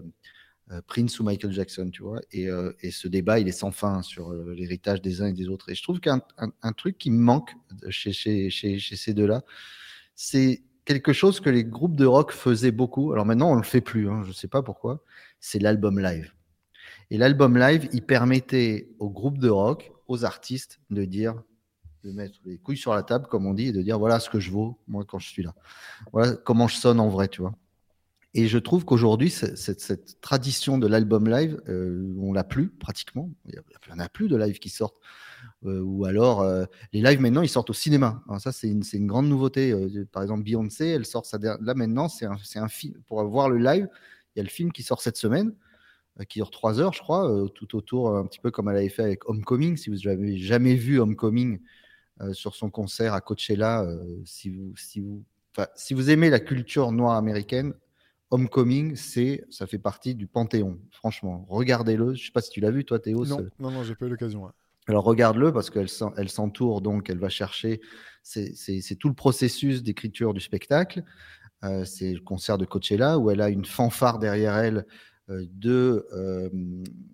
[0.71, 2.21] euh, Prince ou Michael Jackson, tu vois.
[2.31, 2.49] Et,
[2.93, 5.69] ce débat, il est sans fin sur l'héritage des uns et des autres.
[5.71, 6.21] Et je trouve qu'un
[6.77, 7.51] truc qui me manque
[7.89, 9.43] chez, ces deux-là,
[10.15, 13.13] c'est quelque chose que les groupes de rock faisaient beaucoup.
[13.13, 15.05] Alors maintenant, on ne le fait plus, hein, je ne sais pas pourquoi.
[15.39, 16.33] C'est l'album live.
[17.11, 21.35] Et l'album live, il permettait aux groupes de rock, aux artistes, de dire
[22.05, 24.31] de mettre les couilles sur la table, comme on dit, et de dire voilà ce
[24.31, 25.55] que je vaux, moi, quand je suis là.
[26.11, 27.53] Voilà comment je sonne en vrai, tu vois.
[28.35, 33.31] Et je trouve qu'aujourd'hui, cette, tradition de l'album live, euh, on l'a plus pratiquement.
[33.47, 34.99] Il n'y en a plus de live qui sortent.
[35.65, 38.23] Euh, ou alors, euh, les lives maintenant, ils sortent au cinéma.
[38.39, 39.75] ça, c'est une, grande nouveauté.
[40.13, 43.01] par exemple, Beyoncé, elle sort ça Là maintenant, c'est un, un, film.
[43.07, 43.89] Pour voir le live,
[44.35, 45.55] il y a le film qui sort cette semaine
[46.29, 49.05] qui dure trois heures, je crois, tout autour, un petit peu comme elle avait fait
[49.05, 49.77] avec Homecoming.
[49.77, 51.61] Si vous n'avez jamais vu Homecoming,
[52.33, 53.87] sur son concert à Coachella.
[54.25, 55.25] Si, vous, si, vous,
[55.77, 57.73] si vous aimez la culture noire américaine,
[58.31, 60.79] Homecoming, c'est, ça fait partie du panthéon.
[60.91, 62.15] Franchement, regardez-le.
[62.15, 63.25] Je sais pas si tu l'as vu, toi, Théo.
[63.25, 64.51] Non, non, non, j'ai pas eu l'occasion.
[64.87, 67.81] Alors regarde-le parce qu'elle elle s'entoure, donc elle va chercher.
[68.23, 71.05] C'est tout le processus d'écriture du spectacle.
[71.65, 74.87] Euh, c'est le concert de Coachella où elle a une fanfare derrière elle
[75.29, 76.07] de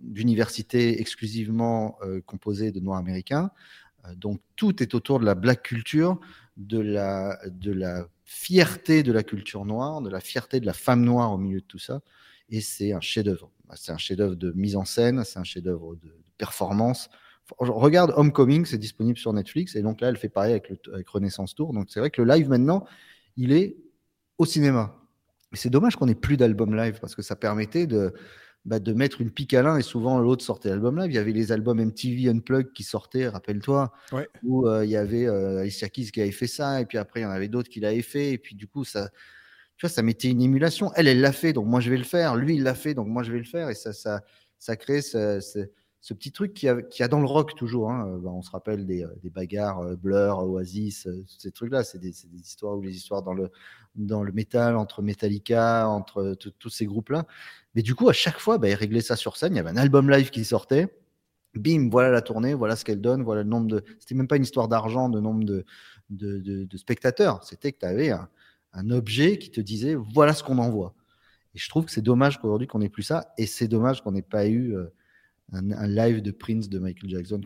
[0.02, 3.50] d'universités exclusivement composées de Noirs américains.
[4.06, 6.18] Euh, donc tout est autour de la black culture,
[6.56, 11.04] de la, de la fierté de la culture noire, de la fierté de la femme
[11.04, 12.00] noire au milieu de tout ça.
[12.48, 13.50] Et c'est un chef-d'œuvre.
[13.74, 17.10] C'est un chef-d'œuvre de mise en scène, c'est un chef-d'œuvre de, performance.
[17.58, 21.72] regarde Homecoming, c'est disponible sur Netflix, et donc là, elle fait pareil avec, Renaissance Tour.
[21.72, 22.84] Donc c'est vrai que le live maintenant,
[23.36, 23.76] il est
[24.38, 24.96] au cinéma.
[25.52, 28.12] Mais c'est dommage qu'on ait plus d'albums live parce que ça permettait de,
[28.64, 31.10] bah, de mettre une pique à l'un et souvent l'autre sortait l'album live.
[31.10, 33.92] Il y avait les albums MTV Unplugged qui sortaient, rappelle-toi,
[34.42, 37.20] où euh, il y avait euh, Alicia Keys qui avait fait ça et puis après
[37.20, 39.10] il y en avait d'autres qui l'avaient fait et puis du coup ça,
[39.76, 40.92] tu vois, ça mettait une émulation.
[40.94, 42.36] Elle, elle l'a fait, donc moi je vais le faire.
[42.36, 44.22] Lui, il l'a fait, donc moi je vais le faire et ça, ça,
[44.58, 45.58] ça crée ce, ce,
[46.12, 47.90] petit truc qui a, dans le rock toujours.
[47.90, 48.18] Hein.
[48.22, 51.84] Bah, on se rappelle des, des bagarres euh, Blur, Oasis, ces trucs-là.
[51.84, 53.50] C'est des, histoires ou les histoires dans le
[53.94, 57.26] dans le métal entre Metallica, entre tous ces groupes-là.
[57.74, 59.54] Mais du coup, à chaque fois, bah, il réglait ça sur scène.
[59.54, 60.88] Il y avait un album live qui sortait.
[61.54, 63.84] Bim, voilà la tournée, voilà ce qu'elle donne, voilà le nombre de.
[64.00, 67.44] C'était même pas une histoire d'argent, de nombre de, spectateurs.
[67.44, 70.94] C'était que tu avais un, objet qui te disait voilà ce qu'on envoie.
[71.54, 73.32] Et je trouve que c'est dommage qu'aujourd'hui qu'on n'ait plus ça.
[73.38, 74.92] Et c'est dommage qu'on n'ait pas eu euh,
[75.52, 77.40] un, un, live de Prince de Michael Jackson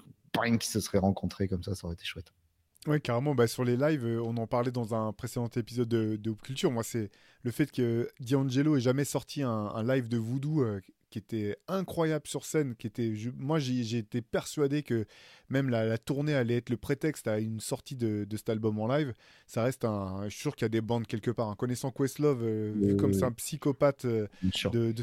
[0.60, 1.74] qui se serait rencontré comme ça.
[1.74, 2.32] Ça aurait été chouette.
[2.86, 3.34] Oui, carrément.
[3.34, 6.70] Bah, sur les lives, euh, on en parlait dans un précédent épisode de, de Culture.
[6.70, 7.10] Moi, c'est
[7.42, 10.80] le fait que D'Angelo ait jamais sorti un, live de voodoo euh,
[11.10, 12.76] qui était incroyable sur scène.
[12.76, 15.06] Qui était, moi, j'ai été persuadé que
[15.50, 19.12] même la, tournée allait être le prétexte à une sortie de, cet album en live.
[19.46, 20.24] Ça reste un.
[20.24, 21.48] Je suis sûr qu'il y a des bandes quelque part.
[21.48, 24.28] En connaissant Questlove, euh, vu comme c'est un psychopathe de,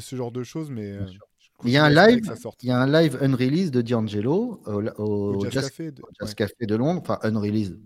[0.00, 0.98] ce genre de choses, mais.
[1.64, 2.30] Il y, a un live,
[2.62, 5.70] il y a un live unreleased de D'Angelo au, Jazz,
[6.34, 6.76] Café, de...
[6.76, 7.78] Londres, enfin unreleased,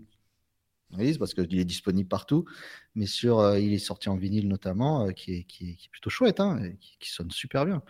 [1.17, 2.45] parce qu'il est disponible partout,
[2.95, 6.09] mais sur, euh, il est sorti en vinyle notamment, euh, qui, est, qui, est, plutôt
[6.09, 6.59] chouette, hein,
[6.99, 7.81] qui, sonne super bien.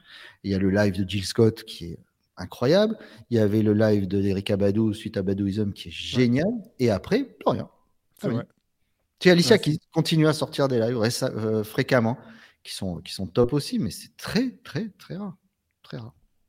[0.43, 1.99] il y a le live de Jill Scott qui est
[2.37, 2.97] incroyable.
[3.29, 6.51] Il y avait le live de Eric Abadou suite à Badouism qui est génial.
[6.79, 7.69] Et après, plus rien.
[9.19, 12.17] C'est Alicia qui continue à sortir des lives euh, fréquemment,
[12.63, 15.37] qui sont, qui sont top aussi, mais c'est très, très, très rare.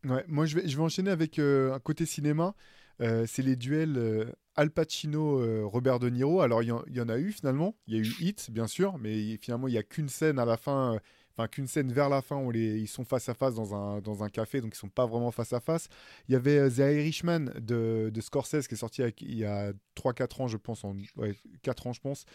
[0.05, 2.55] Moi, je vais, enchaîner avec euh, un côté cinéma.
[3.01, 4.25] Euh, c'est les duels euh,
[4.57, 6.41] Al Pacino, Robert De Niro.
[6.41, 7.75] Alors, il y, en a eu finalement.
[7.87, 10.45] Il y a eu Hit, bien sûr, mais finalement, il n'y a qu'une scène à
[10.45, 10.99] la fin.
[11.35, 14.23] Enfin, qu'une scène vers la fin où ils sont face à face dans un, dans
[14.23, 15.89] un café, donc ils sont pas vraiment face à face.
[16.29, 20.43] Il y avait The Irishman de, de Scorsese qui est sorti il y a 3-4
[20.43, 22.27] ans, je pense, en, ouais, 4 ans, je pense,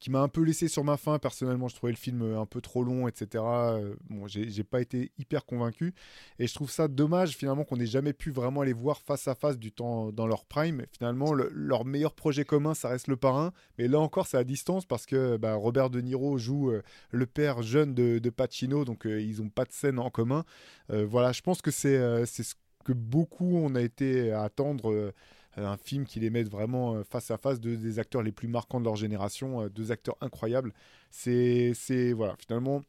[0.00, 1.18] qui m'a un peu laissé sur ma faim.
[1.18, 3.44] Personnellement, je trouvais le film euh, un peu trop long, etc.
[3.44, 5.94] Euh, bon, j'ai pas été hyper convaincu.
[6.38, 9.34] Et je trouve ça dommage, finalement, qu'on n'ait jamais pu vraiment les voir face à
[9.34, 10.84] face du temps dans leur prime.
[10.90, 13.52] Finalement, leur meilleur projet commun, ça reste le parrain.
[13.78, 17.26] Mais là encore, c'est à distance parce que bah, Robert De Niro joue euh, le
[17.26, 20.44] père jeune de, de Pacino, donc ils n'ont pas de scène en commun.
[20.88, 25.12] voilà, je pense que c'est ce que beaucoup on a été à attendre euh,
[25.56, 28.48] un film qui les met vraiment euh, face à face de, des acteurs les plus
[28.48, 30.72] marquants de leur génération, euh, deux acteurs incroyables.
[31.10, 31.74] C'est,
[32.12, 32.82] voilà, finalement,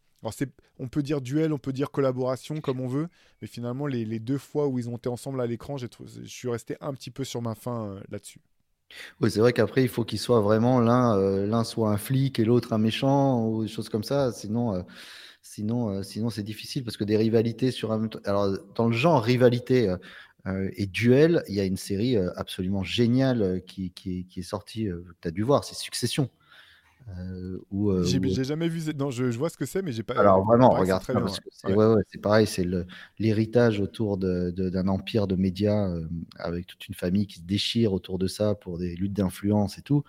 [0.80, 3.07] on peut dire duel, on peut dire collaboration comme on veut,
[3.41, 5.88] mais finalement les, les deux fois où ils ont été ensemble à l'écran, je
[6.26, 8.39] suis resté un petit peu sur ma faim là-dessus.
[9.20, 12.45] Oui, c'est vrai qu'après il faut qu'ils soient vraiment l'un, l'un soit un flic et
[12.45, 14.86] l'autre un méchant ou des choses comme ça, sinon.
[15.43, 18.07] Sinon, sinon c'est difficile parce que des rivalités sur un.
[18.26, 19.97] Alors, dans le genre rivalité, euh,
[20.46, 24.86] et Duel, il y a une série euh, absolument géniale euh, qui, qui, est sortie,
[24.86, 26.30] que tu as dû voir, c'est Succession.
[27.18, 27.60] Euh,
[28.04, 28.94] j'ai jamais vu.
[28.94, 30.14] Non, je, vois ce que c'est, mais j'ai pas.
[30.14, 31.86] Alors vraiment, regarde ça, parce que c'est ouais.
[31.88, 32.66] ouais, pareil, c'est
[33.18, 35.92] l'héritage autour d'un de, empire de médias
[36.38, 39.82] avec toute une famille qui se déchire autour de ça pour des luttes d'influence et
[39.82, 40.04] tout,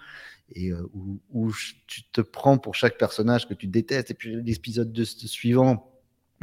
[0.55, 1.51] et où, où,
[1.87, 5.92] tu te prends pour chaque personnage que tu détestes, et puis l'épisode suivant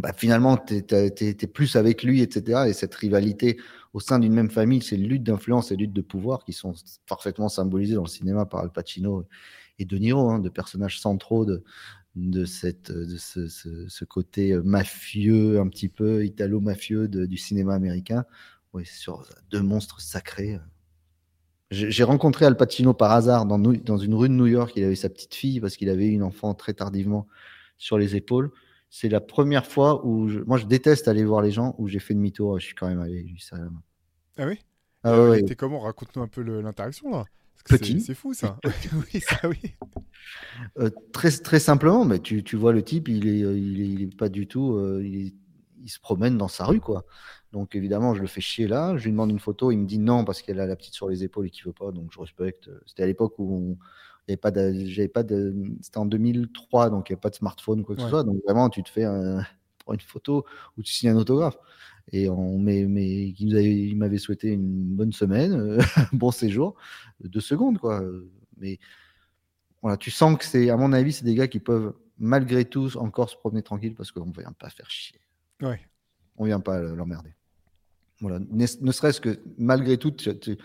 [0.01, 2.63] bah, finalement, tu es, plus avec lui, etc.
[2.67, 3.57] Et cette rivalité
[3.93, 6.73] au sein d'une même famille, ces luttes d'influence et luttes de pouvoir qui sont
[7.07, 9.25] parfaitement symbolisées dans le cinéma par Al Pacino
[9.77, 15.67] et De Niro, hein, de personnages centraux de, cette, de ce, ce, côté mafieux, un
[15.67, 18.25] petit peu italo-mafieux du cinéma américain.
[18.73, 20.59] Oui, sur deux monstres sacrés.
[21.71, 24.73] J'ai rencontré Al Pacino par hasard dans, dans une rue de New York.
[24.75, 27.27] Il avait sa petite fille parce qu'il avait eu une enfant très tardivement
[27.77, 28.51] sur les épaules
[28.89, 32.13] c'est la première fois où moi je déteste aller voir les gens où j'ai fait
[32.13, 32.59] demi-tour.
[32.59, 33.83] Je suis quand même allé lui serrer la main.
[34.37, 34.59] Ah oui?
[35.03, 35.55] Ah euh, ouais.
[35.55, 35.79] comment?
[35.79, 37.25] Raconte-nous un peu l'interaction là.
[37.65, 38.01] Petit.
[38.01, 38.57] C'est fou ça.
[39.13, 39.75] oui, ça oui.
[40.79, 44.29] Euh, très très simplement, mais tu, tu, vois le type, il est, il est, pas
[44.29, 45.35] du tout, euh, il,
[45.81, 47.05] il, se promène dans sa rue quoi.
[47.51, 48.97] Donc évidemment, je le fais chier là.
[48.97, 51.09] Je lui demande une photo, il me dit non parce qu'elle a la petite sur
[51.09, 51.91] les épaules et qu'il veut pas.
[51.91, 52.69] Donc je respecte.
[52.87, 53.77] C'était à l'époque où on,
[54.37, 57.95] pas de, pas de, c'était en 2003, donc il n'y a pas de smartphone quoi
[57.95, 58.23] que ce soit.
[58.23, 59.39] Donc vraiment, tu te fais un,
[59.91, 60.45] une photo
[60.77, 61.57] ou tu signes un autographe.
[62.11, 65.79] Et on mais, mais il m'avait souhaité une bonne semaine, euh,
[66.13, 66.75] bon séjour,
[67.23, 68.01] deux secondes quoi.
[68.57, 68.79] Mais
[69.81, 72.97] voilà, tu sens que c'est, à mon avis, c'est des gars qui peuvent malgré tout
[72.97, 75.21] encore se promener tranquille parce qu'on ne vient pas faire chier.
[75.61, 75.79] Ouais.
[76.37, 77.33] On vient pas l'emmerder.
[78.21, 78.39] Voilà.
[78.39, 80.57] Ne, serait-ce que malgré tout, tu, tu,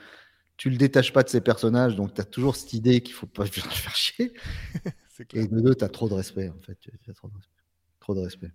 [0.64, 3.44] le détaches pas de ces personnages, donc tu as toujours cette idée qu'il faut pas
[3.44, 4.32] le faire chier.
[5.32, 6.76] Et de deux, tu as trop de respect, en fait.
[7.14, 7.62] trop de respect.
[8.00, 8.50] Trop de respect.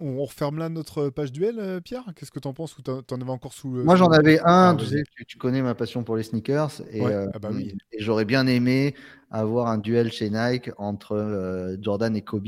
[0.00, 2.04] On referme là notre page duel, euh, Pierre?
[2.16, 2.76] Qu'est-ce que tu en penses?
[2.76, 3.68] Ou tu en avais encore sous.
[3.68, 4.44] Moi, j'en avais un.
[4.44, 6.80] Ah, tu, sais, tu, connais ma passion pour les sneakers.
[6.90, 7.76] Et, euh, ah bah oui.
[7.92, 8.94] et j'aurais bien aimé
[9.30, 12.46] avoir un duel chez Nike entre euh, Jordan et Kobe.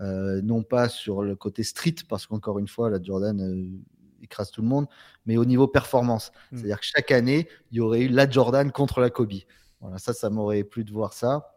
[0.00, 3.82] non pas sur le côté street, parce qu'encore une fois, la Jordan
[4.22, 4.86] écrase tout le monde,
[5.26, 6.32] mais au niveau performance.
[6.52, 6.56] Hmm.
[6.56, 9.32] C'est-à-dire que chaque année, il y aurait eu la Jordan contre la Kobe.
[9.80, 11.54] Voilà, ça, ça m'aurait plu de voir ça.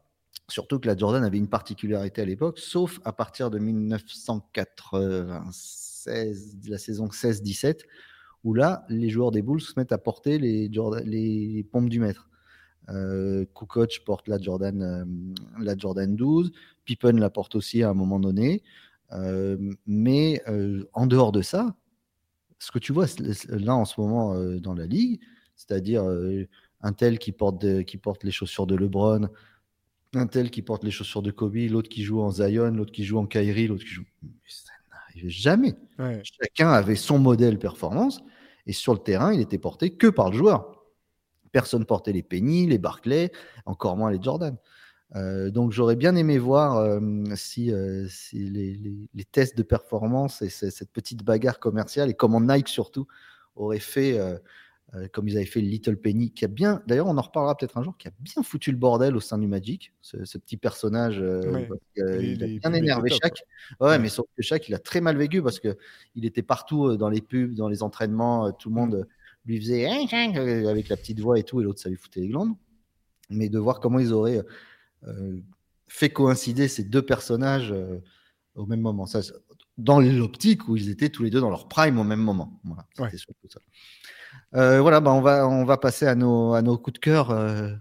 [0.47, 6.77] Surtout que la Jordan avait une particularité à l'époque, sauf à partir de 1996, la
[6.77, 7.79] saison 16-17,
[8.43, 10.69] où là, les joueurs des Bulls se mettent à porter les,
[11.05, 12.29] les pompes du maître.
[12.89, 15.05] Euh, Kukoc porte la Jordan, euh,
[15.59, 16.51] la Jordan 12,
[16.83, 18.63] Pippen la porte aussi à un moment donné.
[19.13, 21.75] Euh, mais euh, en dehors de ça,
[22.61, 23.07] ce que tu vois
[23.49, 25.19] là en ce moment dans la ligue,
[25.55, 26.03] c'est-à-dire
[26.81, 29.29] un tel qui porte, qui porte les chaussures de LeBron,
[30.13, 33.03] un tel qui porte les chaussures de Kobe, l'autre qui joue en Zion, l'autre qui
[33.03, 34.05] joue en Kyrie, l'autre qui joue.
[34.45, 35.73] Ça n'arrivait jamais.
[36.23, 38.21] Chacun avait son modèle performance
[38.67, 40.83] et sur le terrain, il était porté que par le joueur.
[41.51, 43.31] Personne portait les Penny, les Barclay,
[43.65, 44.55] encore moins les Jordan.
[45.15, 46.99] Euh, donc j'aurais bien aimé voir euh,
[47.35, 48.79] si, euh, si les,
[49.13, 53.07] les, tests de performance et cette petite bagarre commerciale et comment Nike surtout
[53.55, 54.19] aurait fait
[55.13, 57.83] comme ils avaient fait Little Penny, qui a bien, d'ailleurs, on en reparlera peut-être un
[57.83, 61.21] jour, qui a bien foutu le bordel au sein du Magic, ce, petit personnage.
[61.21, 61.39] Euh,
[61.97, 63.41] il a bien énervé Shaq.
[63.79, 65.77] Ouais, mais sauf que Shaq, il a très mal vécu parce que
[66.15, 69.49] il était partout dans les pubs, dans les entraînements, tout le monde mm.
[69.49, 69.85] lui faisait
[70.67, 72.53] avec la petite voix et tout, et l'autre, ça lui foutait les glandes.
[73.29, 74.41] Mais de voir comment ils auraient
[75.87, 77.73] fait coïncider ces deux personnages
[78.55, 79.05] au même moment.
[79.05, 79.21] Ça,
[79.77, 82.59] dans l'optique où ils étaient tous les deux dans leur prime au même moment.
[82.63, 83.59] Voilà, ça.
[84.55, 87.31] Euh, voilà, bah on, va, on va passer à nos, à nos coups de cœur
[87.31, 87.73] euh,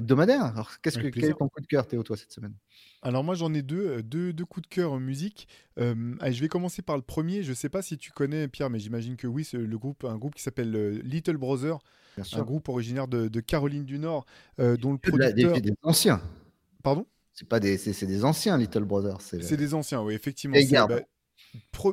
[0.00, 0.44] hebdomadaires.
[0.44, 2.54] Alors, qu'est-ce que, quel est ton coup de cœur, Théo, toi, cette semaine?
[3.02, 5.48] Alors moi j'en ai deux, euh, deux, deux, coups de cœur en musique.
[5.76, 7.42] allez, je vais commencer par le premier.
[7.42, 9.44] Je ne sais pas si tu connais Pierre, mais j'imagine que oui.
[9.44, 11.78] C'est le groupe, un groupe qui s'appelle Little Brother,
[12.32, 14.26] un groupe originaire de, de Caroline du Nord,
[14.58, 15.54] dont le producteur.
[15.54, 16.20] Des, des anciens.
[16.82, 17.06] Pardon?
[17.32, 19.18] C'est pas des, c'est, des anciens Little Brother.
[19.20, 20.58] C'est, des anciens, oui, effectivement.
[20.88, 21.00] Bah,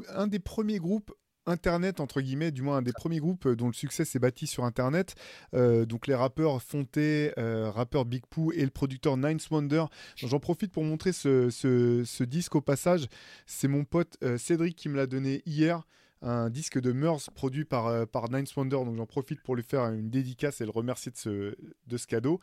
[0.10, 1.14] un des premiers groupes
[1.48, 4.48] Internet, entre guillemets, du moins un des premiers groupes euh, dont le succès s'est bâti
[4.48, 5.16] sur Internet.
[5.54, 9.86] Euh, donc les rappeurs Fonté, euh, rappeur Big Pooh et le producteur Ninth Wonder.
[10.16, 13.08] J'en profite pour montrer ce, disque au passage.
[13.46, 15.84] C'est mon pote Cédric qui me l'a donné hier
[16.22, 17.90] un disque de Meurs produit par,
[18.32, 22.08] Ninth Wonder, donc j'en profite pour lui faire une dédicace et le remercier de ce
[22.08, 22.42] cadeau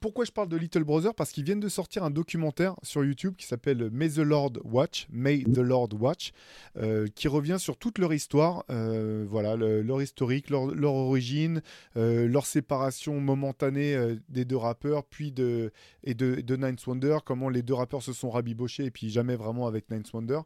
[0.00, 1.14] pourquoi je parle de Little Brother?
[1.14, 5.06] Parce qu'ils viennent de sortir un documentaire sur YouTube qui s'appelle May the Lord Watch,
[5.10, 6.32] May the Lord Watch,
[6.76, 11.62] euh, qui revient sur toute leur histoire, euh, voilà, leur historique, leur, origine,
[11.96, 13.96] euh, leur séparation momentanée
[14.28, 15.72] des deux rappeurs, puis de
[16.04, 19.36] et de, de Ninth Wonder, comment les deux rappeurs se sont rabibochés et puis jamais
[19.36, 20.40] vraiment avec Ninth Wonder.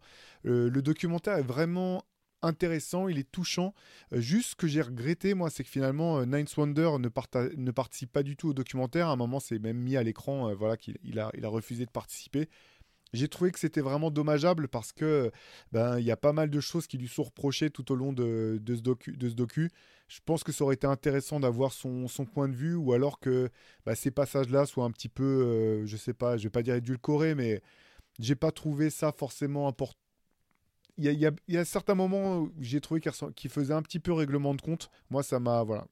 [0.45, 2.03] le documentaire est vraiment
[2.43, 3.75] intéressant, il est touchant.
[4.13, 7.09] Euh, juste ce que j'ai regretté, moi, c'est que finalement, euh, Ninth Wonder ne,
[7.71, 9.09] participe pas du tout au documentaire.
[9.09, 11.91] À un moment, c'est même mis à l'écran, euh, voilà, qu'il il a, refusé de
[11.91, 12.49] participer.
[13.13, 15.31] J'ai trouvé que c'était vraiment dommageable parce que
[15.71, 18.15] ben il y a pas mal de choses qui lui sont reprochées tout au long
[18.15, 19.71] de, ce, docu.
[20.09, 23.51] Je pense que ça aurait été intéressant d'avoir son, point de vue ou alors que
[23.85, 27.35] bah, ces passages-là soient un petit peu, je sais pas, je vais pas dire édulcorés,
[27.35, 27.61] mais
[28.19, 30.02] j'ai pas trouvé ça forcément important
[30.99, 33.01] il y, y, a certains moments où j'ai trouvé
[33.35, 34.91] qu'il faisait un petit peu règlement de compte.
[35.11, 35.63] Moi, ça m'a.
[35.63, 35.87] Voilà.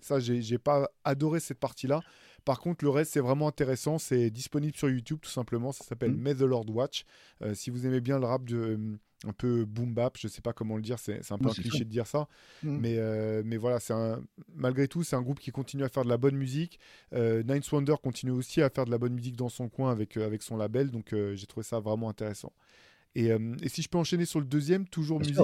[0.00, 2.00] Ça, j'ai pas adoré cette partie-là.
[2.46, 3.98] Par contre, le reste, c'est vraiment intéressant.
[3.98, 5.72] C'est disponible sur YouTube, tout simplement.
[5.72, 6.20] Ça s'appelle mm.
[6.20, 7.04] May the Lord Watch.
[7.42, 8.56] Euh, si vous aimez bien le rap de.
[8.56, 11.52] Euh, un peu boom bap, je sais pas comment le dire, c'est un peu un
[11.52, 12.28] cliché de dire ça,
[12.62, 12.78] mm.
[12.78, 14.22] mais, euh, mais voilà, un,
[14.54, 16.78] malgré tout, c'est un groupe qui continue à faire de la bonne musique.
[17.12, 20.42] Ninth Wonder continue aussi à faire de la bonne musique dans son coin avec, avec
[20.42, 22.52] son label, donc j'ai trouvé ça vraiment intéressant.
[23.16, 25.36] Euh, et, si je peux enchaîner sur le deuxième, toujours musique,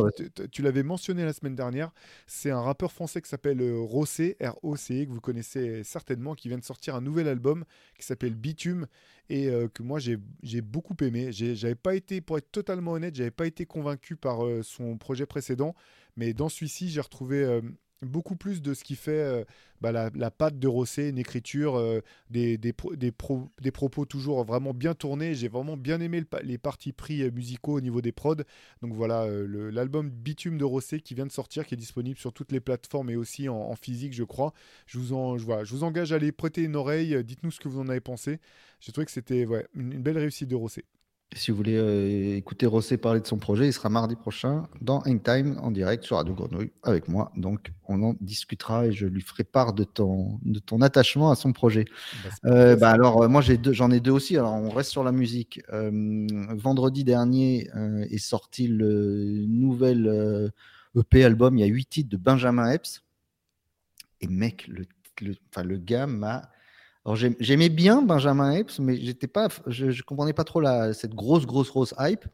[0.51, 1.91] tu l'avais mentionné la semaine dernière,
[2.27, 6.59] c'est un rappeur français qui s'appelle euh, Rossé, R-O-C, que vous connaissez certainement, qui vient
[6.59, 7.65] de sortir un nouvel album
[7.99, 8.87] qui s'appelle Bitume
[9.29, 11.33] et euh, que moi j'ai beaucoup aimé.
[11.33, 15.75] J'avais pas été, pour être totalement honnête, j'avais pas été convaincu par son projet précédent,
[16.17, 17.61] mais dans celui-ci j'ai retrouvé
[18.03, 19.45] beaucoup plus de ce qui fait euh,
[19.81, 22.01] bah, la, la, patte de Rosset, une écriture, euh,
[22.31, 25.35] des, des, des, propos toujours vraiment bien tournés.
[25.35, 28.37] J'ai vraiment bien aimé les parties pris euh, musicaux au niveau des prods.
[28.83, 32.53] Donc voilà, l'album Bitume de Rosset qui vient de sortir, qui est disponible sur toutes
[32.53, 34.53] les plateformes et aussi en, physique, je crois.
[34.87, 37.23] Je vous, en, je, je vous engage à aller prêter une oreille.
[37.25, 38.41] Dites-nous ce que vous en avez pensé.
[38.81, 40.85] J'ai trouvé que c'était ouais, une, belle réussite de Rosset.
[41.35, 45.03] Si vous voulez euh, écouter Rossé parler de son projet, il sera mardi prochain dans
[45.03, 47.33] Time en direct sur Radio Grenouille avec moi.
[47.37, 51.35] Donc, on en discutera et je lui ferai part de ton, de ton attachement à
[51.35, 51.87] son projet.
[52.23, 54.37] Bah, euh, bah alors, euh, moi, j'en ai, deux aussi.
[54.37, 55.61] Alors, on reste sur la musique.
[55.71, 57.69] vendredi dernier
[58.11, 60.53] est sorti le nouvel
[60.97, 61.57] EP e album.
[61.57, 63.03] Il y a huit titres de Benjamin Epps.
[64.21, 64.85] Et mec, le,
[65.21, 66.51] le, le gars m'a
[67.05, 71.15] alors j'aimais bien Benjamin Epps, mais j'étais pas, je, ne comprenais pas trop la, cette
[71.15, 72.25] grosse, grosse, grosse hype.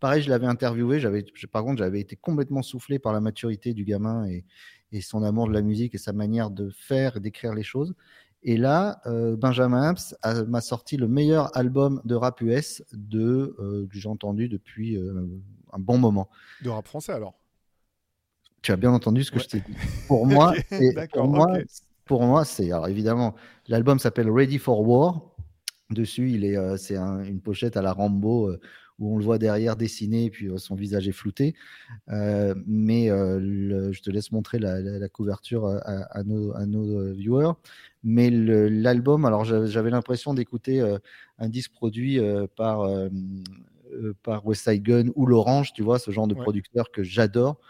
[0.00, 0.98] Pareil, je l'avais interviewé.
[0.98, 4.44] J'avais, par contre, j'avais été complètement soufflé par la maturité du gamin et,
[4.90, 7.94] et, son amour de la musique et sa manière de faire et d'écrire les choses.
[8.42, 10.14] Et là, euh, Benjamin Epps
[10.48, 15.26] m'a sorti le meilleur album de rap US de, euh, que j'ai entendu depuis euh,
[15.72, 16.28] un bon moment.
[16.62, 17.34] De rap français alors?
[18.62, 19.74] Tu as bien entendu ce que je t'ai dit.
[20.08, 20.54] Pour moi,
[21.12, 21.58] pour moi
[22.06, 23.34] pour moi, c'est alors évidemment
[23.68, 25.32] l'album s'appelle Ready for War.
[25.90, 28.60] Dessus, il est, euh, c'est une pochette à la Rambo euh,
[28.98, 31.54] où on le voit derrière dessiné puis euh, son visage est flouté.
[32.08, 37.52] mais je te laisse montrer la, couverture à, nos, viewers.
[38.04, 40.80] Mais l'album, alors j'avais l'impression d'écouter
[41.38, 42.20] un disque produit
[42.56, 42.88] par
[44.22, 47.60] par West Side Gun ou l'Orange, tu vois, ce genre de producteur que j'adore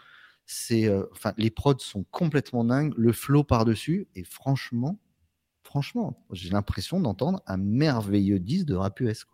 [0.47, 4.97] c'est, euh, enfin, les prods sont complètement dingues, le flow par-dessus, et franchement,
[5.61, 9.25] franchement, j'ai l'impression d'entendre un merveilleux disque de rap US.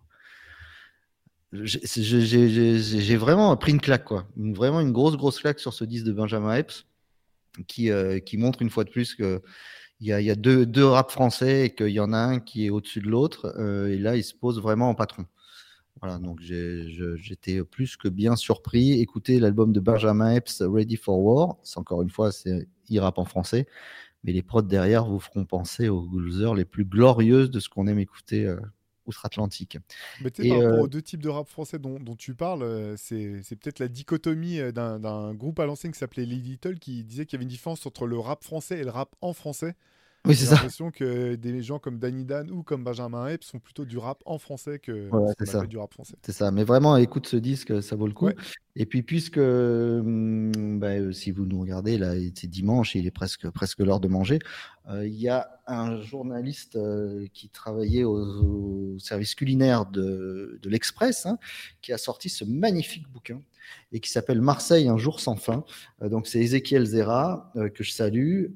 [1.53, 4.27] J'ai vraiment pris une claque, quoi.
[4.35, 6.87] vraiment une grosse, grosse claque sur ce disque de Benjamin Epps,
[7.67, 9.41] qui, euh, qui montre une fois de plus que
[9.99, 12.39] il y a, y a deux, deux rap français et qu'il y en a un
[12.39, 13.53] qui est au-dessus de l'autre.
[13.57, 15.25] Euh, et là, il se pose vraiment en patron.
[16.01, 18.99] Voilà, donc j'étais plus que bien surpris.
[18.99, 21.57] Écoutez l'album de Benjamin Epps, Ready for War.
[21.63, 23.67] C'est encore une fois, c'est e-rap en français.
[24.23, 27.87] Mais les prods derrière vous feront penser aux heures les plus glorieuses de ce qu'on
[27.87, 28.57] aime écouter euh,
[29.05, 29.77] outre-Atlantique.
[30.21, 32.63] Mais tu sais, par rapport euh, aux deux types de rap français dont, tu parles,
[32.63, 37.25] euh, c'est peut-être la dichotomie d'un groupe à l'ancien qui s'appelait Lady Little qui disait
[37.25, 39.75] qu'il y avait une différence entre le rap français et le rap en français.
[40.25, 40.51] Oui, c'est ça.
[40.51, 43.97] J'ai l'impression que des gens comme Danny Dan ou comme Benjamin Epps sont plutôt du
[43.97, 45.09] rap en français que
[45.65, 46.15] du rap français.
[46.25, 46.49] C'est ça.
[46.51, 48.29] Mais vraiment, écoute ce disque, ça vaut le coup.
[48.75, 53.11] Et puis, puisque hum, bah, euh, si vous nous regardez, là, c'est dimanche, il est
[53.11, 54.39] presque, presque l'heure de manger.
[54.89, 61.37] Euh, il y a un journaliste euh, qui travaillait au, service culinaire de, l'Express hein,
[61.81, 63.41] qui a sorti ce magnifique bouquin
[63.91, 65.63] et qui s'appelle Marseille, un jour sans fin.
[66.01, 68.47] Donc c'est Ezekiel Zera, que je salue,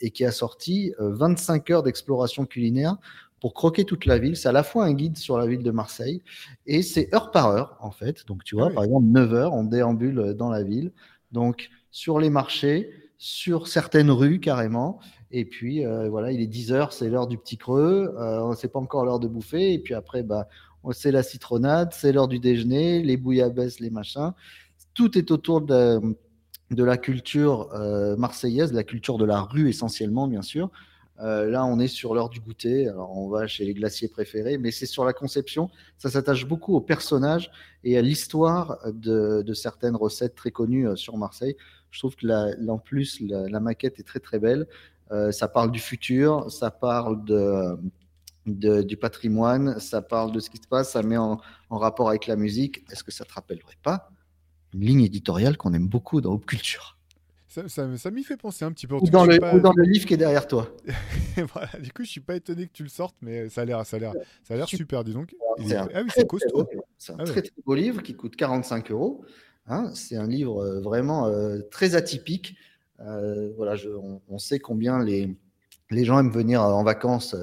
[0.00, 2.96] et qui a sorti 25 heures d'exploration culinaire
[3.42, 4.36] pour croquer toute la ville.
[4.36, 6.22] C'est à la fois un guide sur la ville de Marseille
[6.64, 8.24] et c'est heure par heure, en fait.
[8.28, 10.92] Donc tu vois, ah par exemple, 9 heures, on déambule dans la ville.
[11.32, 12.88] Donc sur les marchés,
[13.18, 15.00] sur certaines rues carrément.
[15.32, 18.14] Et puis voilà, il est 10 heures, c'est l'heure du petit creux.
[18.16, 19.72] Euh, c'est pas encore l'heure de bouffer.
[19.72, 20.46] Et puis après, bah,
[20.92, 24.30] c'est la citronnade, c'est l'heure du déjeuner, les bouillabaisse, les machins.
[24.94, 26.00] Tout est autour de,
[26.70, 30.70] de la culture euh, marseillaise, la culture de la rue essentiellement, bien sûr.
[31.22, 32.88] Euh, là, on est sur l'heure du goûter.
[32.88, 35.70] Alors, on va chez les glaciers préférés, mais c'est sur la conception.
[35.96, 37.50] Ça s'attache beaucoup aux personnages
[37.84, 41.56] et à l'histoire de, certaines recettes très connues euh, sur Marseille.
[41.90, 44.66] Je trouve que, la, en plus, la, maquette est très très belle.
[45.30, 47.22] ça parle du futur, ça parle
[48.46, 52.36] du patrimoine, ça parle de ce qui se passe, ça met en, rapport avec la
[52.36, 52.82] musique.
[52.90, 54.08] Est-ce que ça te rappellerait pas
[54.72, 56.96] une ligne éditoriale qu'on aime beaucoup dans Hop Culture?
[57.68, 58.94] Ça, ça, m'y fait penser un petit peu.
[58.94, 60.74] Ou dans, le, dans le livre qui est derrière toi.
[61.52, 63.84] voilà, du coup, je suis pas étonné que tu le sortes, mais ça a l'air,
[63.84, 65.34] ça a l'air, ça a l'air super, dis donc.
[65.40, 65.54] Ah
[66.02, 66.66] oui, c'est costaud.
[66.98, 69.24] C'est un ah très, très beau livre qui coûte 45 euros.
[69.68, 69.92] Hein.
[69.94, 72.56] c'est un livre euh, vraiment euh, très atypique.
[73.00, 73.90] Euh, voilà, je,
[74.28, 75.36] on, sait combien les,
[75.90, 77.34] les gens aiment venir en vacances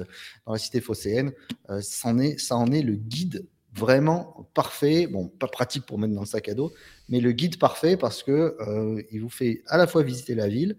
[0.46, 1.32] dans la cité phocéenne,
[1.70, 5.06] euh, ça, en est, ça en est le guide vraiment parfait.
[5.06, 6.72] Bon, pas pratique pour mettre dans le sac à dos,
[7.10, 10.48] mais le guide parfait parce que euh, il vous fait à la fois visiter la
[10.48, 10.76] ville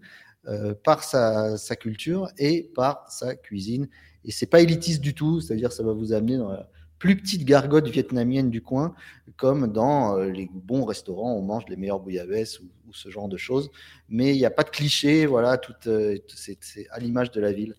[0.82, 3.88] par sa, culture et par sa cuisine.
[4.24, 6.68] Et c'est pas élitiste du tout, c'est-à-dire ça va vous amener dans la,
[7.02, 8.94] plus petite gargote vietnamienne du coin,
[9.36, 13.36] comme dans euh, les bons restaurants, on mange les meilleures bouillabaisse ou, ce genre de
[13.36, 13.72] choses.
[14.08, 17.50] Mais il n'y a pas de cliché, voilà, tout, euh, c'est à l'image de la
[17.52, 17.74] ville,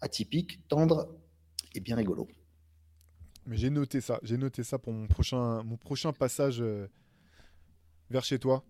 [0.00, 1.08] atypique, tendre
[1.74, 2.28] et bien rigolo.
[3.44, 6.86] Mais j'ai noté ça, j'ai noté ça pour mon prochain, mon prochain passage euh,
[8.10, 8.64] vers chez toi.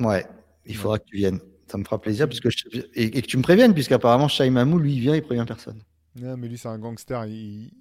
[0.00, 0.26] Ouais,
[0.66, 1.40] il faudra que tu viennes.
[1.66, 2.48] Ça me fera plaisir puisque
[2.94, 5.82] et, que tu me préviennes, puisqu'apparemment Shai Mamou, lui, il vient, il prévient personne.
[6.16, 7.24] Non, mais lui, c'est un gangster.
[7.24, 7.72] Il,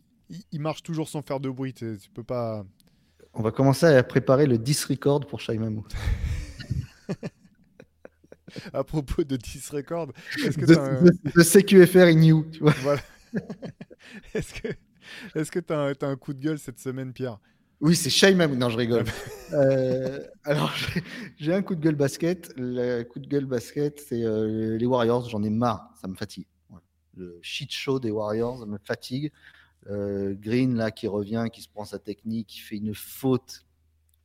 [0.51, 1.73] il, marche toujours sans faire de bruit.
[1.73, 2.65] Tu peux pas.
[3.33, 5.85] On va commencer à préparer le 10 record pour Shaimamou.
[8.73, 10.11] à propos de 10 record,
[10.45, 11.43] est-ce que un...
[11.43, 12.45] CQFR in you,
[14.33, 14.69] Est-ce que
[15.35, 17.39] est-ce que tu as, un coup de gueule cette semaine, Pierre?
[17.83, 18.33] Oui, c'est Shai.
[18.33, 19.03] Non, je rigole.
[19.51, 20.71] Euh, alors,
[21.37, 22.53] j'ai un coup de gueule basket.
[22.55, 25.27] Le coup de gueule basket, c'est euh, les Warriors.
[25.27, 25.91] J'en ai marre.
[25.99, 26.47] Ça me fatigue.
[27.17, 29.33] Le shit show des Warriors me fatigue.
[29.89, 33.65] Euh, Green, là, qui revient, qui se prend sa technique, qui fait une faute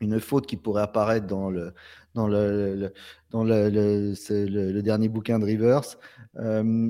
[0.01, 1.73] une faute qui pourrait apparaître dans le,
[2.15, 2.93] dans le,
[3.31, 5.97] dans le, le, dernier bouquin de Rivers.
[6.37, 6.89] Euh,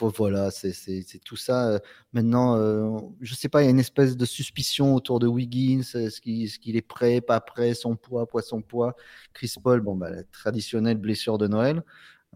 [0.00, 1.80] voilà, c'est tout ça.
[2.12, 5.82] Maintenant, euh, je sais pas, il y a une espèce de suspicion autour de Wiggins.
[5.94, 8.96] Est-ce qu'il est prêt, pas prêt, son poids, poids, son poids
[9.34, 11.82] Chris Paul, bon, bah, la traditionnelle blessure de Noël.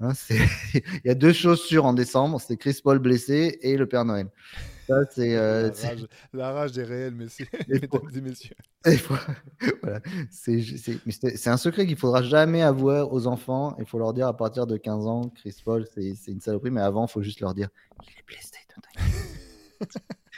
[0.00, 0.12] Hein,
[0.74, 4.04] il y a deux choses sûres en décembre, c'est Chris Paul blessé et le Père
[4.04, 4.28] Noël.
[4.86, 5.70] Ça, c'est, euh,
[6.32, 8.54] la, rage, est réelle, messieurs, et messieurs.
[9.82, 10.00] voilà.
[10.30, 13.76] c'est, un secret qu'il faudra jamais avouer aux enfants.
[13.80, 16.82] Il faut leur dire à partir de 15 ans, Chris Paul, c'est, une saloperie, mais
[16.82, 17.68] avant, il faut juste leur dire
[18.02, 18.50] il est blessé.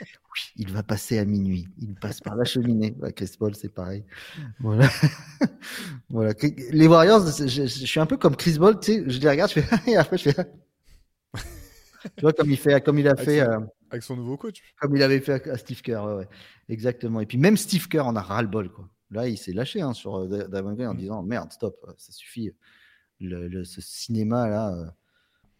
[0.01, 1.67] oui, il va passer à minuit.
[1.79, 2.95] Il passe par la cheminée.
[3.15, 4.03] Chris Paul, c'est pareil.
[4.59, 4.89] Voilà.
[6.09, 6.33] voilà.
[6.71, 9.61] Les Warriors, je, suis un peu comme Chris Paul, tu sais, je les regarde, je
[9.61, 10.45] fais, et après, je fais.
[12.15, 13.41] Tu vois, comme il, fait, comme il a fait.
[13.41, 14.61] Euh, avec son nouveau coach.
[14.79, 16.27] Comme il avait fait à Steve Kerr, ouais,
[16.67, 17.19] Exactement.
[17.21, 18.71] Et puis même Steve Kerr en a ras-le-bol.
[18.71, 18.87] Quoi.
[19.11, 20.97] Là, il s'est lâché hein, sur euh, Green en mm.
[20.97, 22.51] disant Merde, stop, euh, ça suffit.
[23.19, 24.73] Le, ce cinéma-là.
[24.73, 24.85] Euh,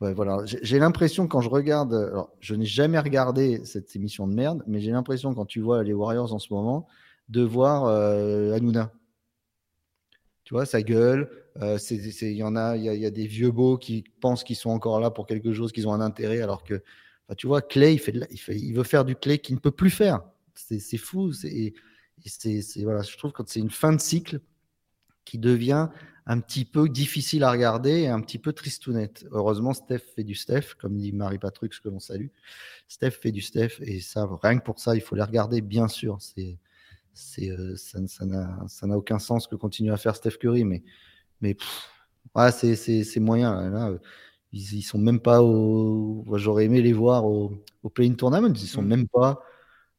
[0.01, 0.39] ouais, voilà.
[0.45, 1.93] J'ai l'impression quand je regarde.
[1.93, 5.83] Alors, je n'ai jamais regardé cette émission de merde, mais j'ai l'impression quand tu vois
[5.83, 6.87] les Warriors en ce moment
[7.27, 8.91] de voir euh, Hanouna.
[10.43, 11.29] Tu vois, sa gueule.
[11.61, 14.99] Il y en a, il y, a des vieux beaux qui pensent qu'ils sont encore
[14.99, 16.81] là pour quelque chose, qu'ils ont un intérêt, alors que
[17.37, 18.13] tu vois, Clay, il, fait,
[18.49, 20.21] il, veut faire du Clay qu'il ne peut plus faire.
[20.55, 21.31] C'est fou.
[21.31, 21.73] C'est
[22.77, 24.39] voilà, je trouve que c'est une fin de cycle
[25.25, 25.89] qui devient
[26.25, 29.25] un petit peu difficile à regarder et un petit peu tristounette.
[29.31, 32.27] Heureusement, Steph fait du Steph, comme dit Marie Patrick, ce que l'on salue.
[32.87, 35.87] Steph fait du Steph et ça, rien que pour ça, il faut les regarder, bien
[35.87, 36.17] sûr.
[36.21, 36.57] C'est,
[37.13, 40.83] c'est, euh, ça, n'a aucun sens que continuer à faire Steph Curry, mais,
[41.41, 41.57] mais
[42.51, 43.69] c'est moyen.
[43.69, 43.91] Là,
[44.51, 46.25] ils, ils sont même pas au.
[46.37, 48.53] J'aurais aimé les voir au, au Play-in Tournament.
[48.53, 48.87] Ils sont mm.
[48.87, 49.43] même pas.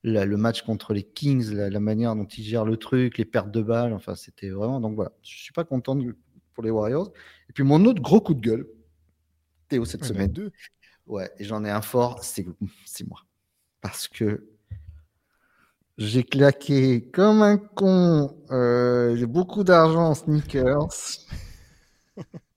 [0.02, 3.62] le match contre les Kings, la, manière dont ils gèrent le truc, les pertes de
[3.62, 3.92] balles.
[3.92, 4.80] Enfin, c'était vraiment.
[4.80, 5.98] Donc voilà, je suis pas content
[6.54, 7.12] pour les Warriors.
[7.48, 8.66] Et puis mon autre gros coup de gueule,
[9.68, 10.32] Théo, cette semaine.
[10.32, 10.52] Deux.
[11.06, 12.46] Ouais, et j'en ai un fort, c'est
[13.08, 13.20] moi.
[13.80, 14.49] Parce que
[16.00, 18.34] j'ai claqué comme un con.
[18.50, 20.88] Euh, j'ai beaucoup d'argent en sneakers.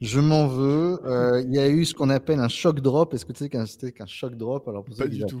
[0.00, 1.00] Je m'en veux.
[1.06, 3.14] Euh, il y a eu ce qu'on appelle un shock drop.
[3.14, 4.68] Est-ce que tu sais qu'un shock drop?
[4.68, 5.40] Alors, pas du tout.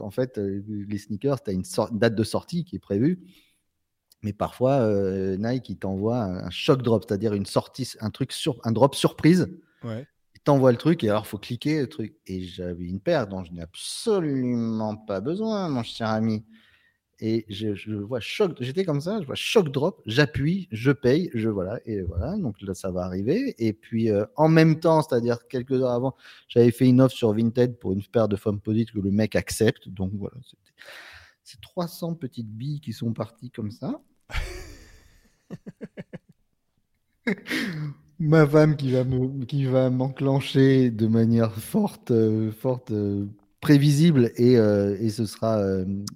[0.00, 3.24] en fait, euh, les sneakers, tu as une, date de sortie qui est prévue.
[4.22, 8.72] Mais parfois, euh, Nike t'envoie un, shock drop, c'est-à-dire une sortie, un truc sur, un
[8.72, 9.48] drop surprise.
[9.82, 10.06] Ouais.
[10.44, 12.16] T'envoie le truc et alors il faut cliquer le truc.
[12.26, 16.44] Et j'avais une paire dont je n'ai absolument pas besoin, mon cher ami
[17.22, 18.56] et je, vois choc.
[18.60, 22.36] J'étais comme ça, je vois choc drop, j'appuie, je paye, je voilà et voilà.
[22.36, 23.54] Donc là, ça va arriver.
[23.58, 26.16] Et puis euh, en même temps, c'est-à-dire quelques heures avant,
[26.48, 29.36] j'avais fait une offre sur Vinted pour une paire de femmes posites que le mec
[29.36, 29.88] accepte.
[29.88, 30.36] Donc voilà,
[31.44, 34.00] c'est 300 petites billes qui sont parties comme ça.
[38.22, 42.92] Ma femme qui va me, qui va m'enclencher de manière forte, euh, forte.
[42.92, 43.26] Euh,
[43.60, 45.62] prévisible et, euh, et ce sera,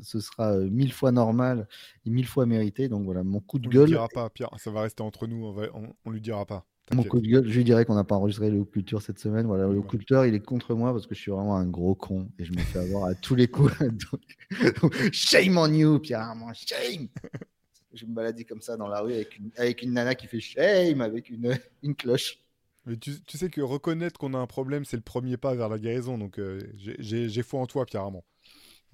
[0.03, 1.69] ce sera mille fois normal
[2.05, 2.89] et mille fois mérité.
[2.89, 3.83] Donc voilà, mon coup de gueule.
[3.83, 5.69] On lui dira pas, Pierre, ça va rester entre nous, on, va,
[6.05, 6.67] on, lui dira pas.
[6.93, 9.47] Mon coup de gueule, je lui dirais qu'on n'a pas enregistré le Culture cette semaine.
[9.47, 12.29] Voilà, le Culture, il est contre moi parce que je suis vraiment un gros con
[12.41, 13.73] et je me fais avoir à tous les coups.
[15.13, 17.07] shame on you, Pierre shame
[17.97, 20.41] Je me baladais comme ça dans la rue avec une, avec une nana qui fait
[20.41, 22.39] shame avec une, une cloche.
[22.87, 25.79] Mais tu, sais que reconnaître qu'on a un problème, c'est le premier pas vers la
[25.79, 26.19] guérison.
[26.19, 28.25] Donc euh, j'ai foi en toi, Armand.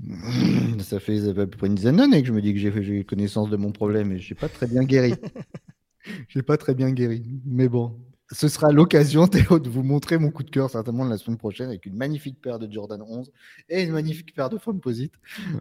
[0.80, 3.50] Ça fait à peu près une dizaine d'années que je me dis que j'ai connaissance
[3.50, 5.14] de mon problème et je n'ai pas très bien guéri.
[6.28, 7.22] j'ai pas très bien guéri.
[7.44, 7.94] Mais bon,
[8.32, 11.68] ce sera l'occasion, Théo, de vous montrer mon coup de cœur certainement la semaine prochaine
[11.68, 13.30] avec une magnifique paire de Jordan 11
[13.68, 15.12] et une magnifique paire de Posite.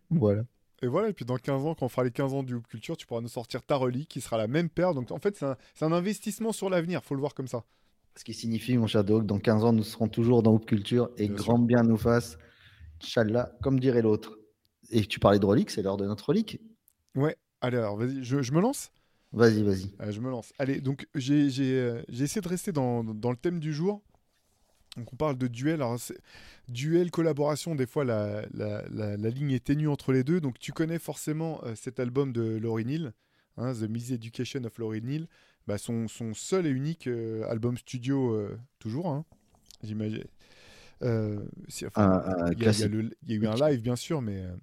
[0.10, 0.44] voilà.
[0.84, 2.68] Et voilà, et puis dans 15 ans, quand on fera les 15 ans du Hoop
[2.68, 4.94] Culture, tu pourras nous sortir ta relique qui sera la même paire.
[4.94, 7.64] Donc en fait, c'est un, un, investissement sur l'avenir, faut le voir comme ça.
[8.16, 11.10] Ce qui signifie, mon cher Dog, dans 15 ans, nous serons toujours dans Hoop Culture
[11.18, 12.38] et grand bien nous fasse.
[13.02, 14.38] Inch'Allah, comme dirait l'autre.
[14.90, 16.60] Et tu parlais de relique, c'est l'heure de notre relique.
[17.16, 18.92] Ouais, allez, alors vas-y, je, me lance?
[19.32, 19.92] Vas-y, vas-y.
[20.12, 20.52] je me lance.
[20.60, 24.02] Allez, donc j'ai euh, essayé de rester dans, dans, le thème du jour.
[24.98, 25.76] Donc on parle de duel.
[25.76, 25.98] Alors,
[26.68, 30.42] duel, collaboration, des fois la, la, la, ligne est ténue entre les deux.
[30.42, 33.14] Donc tu connais forcément euh, cet album de Laurie Neal,
[33.58, 35.28] hein, The Miseducation of Laurie Neal.
[35.68, 39.26] Bah, son, son, seul et unique euh, album studio, euh, toujours, hein,
[39.84, 40.24] j'imagine.
[41.02, 44.44] il, y a, eu un live, bien sûr, mais.
[44.44, 44.56] Euh,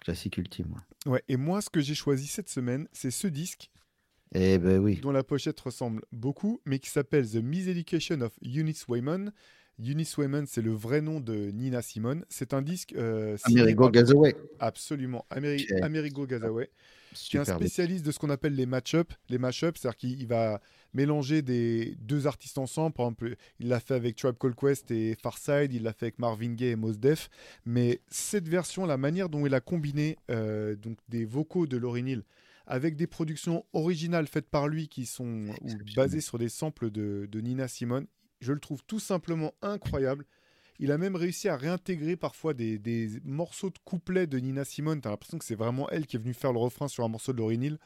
[0.00, 0.74] Classique ultime.
[1.06, 1.22] Ouais.
[1.28, 3.70] Et moi, ce que j'ai choisi cette semaine, c'est ce disque.
[4.34, 4.98] Eh ben oui.
[5.00, 9.32] Dont la pochette ressemble beaucoup, mais qui s'appelle The Miseducation of Eunice Wayman.
[9.82, 12.24] Eunice Wayman, c'est le vrai nom de Nina Simone.
[12.28, 12.94] C'est un disque.
[12.96, 14.36] Euh, Amerigo Gazaway.
[14.60, 15.26] Absolument.
[15.30, 16.70] Amerigo Gazaway.
[17.12, 19.12] Qui est un spécialiste de ce qu'on appelle les match-up.
[19.28, 20.60] Les match-up, c'est-à-dire qu'il va
[20.94, 22.94] mélanger des deux artistes ensemble.
[22.94, 26.18] Par exemple, il l'a fait avec Tribe Called Quest et Farside, il l'a fait avec
[26.18, 27.30] Marvin Gaye et Mos Def.
[27.66, 32.06] Mais cette version, la manière dont il a combiné euh, donc des vocaux de Lauryn
[32.06, 32.22] Hill
[32.66, 35.44] avec des productions originales faites par lui qui sont
[35.96, 38.06] basées sur des samples de, de Nina Simone,
[38.44, 40.26] je le trouve tout simplement incroyable.
[40.78, 45.00] Il a même réussi à réintégrer parfois des, morceaux de couplets de Nina Simone.
[45.00, 47.32] T'as l'impression que c'est vraiment elle qui est venue faire le refrain sur un morceau
[47.32, 47.78] de Lauryn Hill.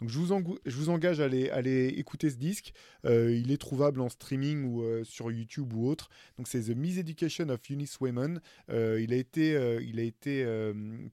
[0.00, 2.72] Donc je vous, engage à aller, écouter ce disque.
[3.06, 6.10] Euh, il est trouvable en streaming ou euh, sur YouTube ou autre.
[6.36, 8.40] Donc c'est The Miseducation of Eunice Wayman.
[8.70, 10.46] Euh, il a été, il a été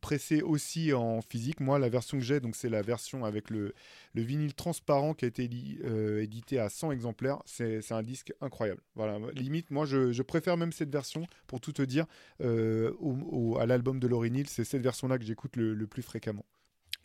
[0.01, 1.59] pressé aussi en physique.
[1.59, 3.73] Moi, la version que j'ai, c'est la version avec le,
[4.13, 7.41] le vinyle transparent qui a été édité à 100 exemplaires.
[7.45, 8.81] C'est un disque incroyable.
[8.95, 12.05] Voilà, limite, moi je, préfère même cette version pour tout te dire
[12.39, 14.49] à l'album de Lauryn Hill.
[14.49, 16.45] C'est cette version-là que j'écoute le plus fréquemment.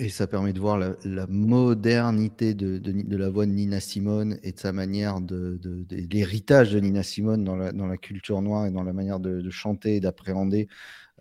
[0.00, 4.52] Et ça permet de voir la, modernité de, de, la voix de Nina Simone et
[4.52, 5.58] de sa manière de,
[5.90, 9.50] l'héritage de Nina Simone dans la, dans la, culture noire et dans la manière de,
[9.50, 10.68] chanter et d'appréhender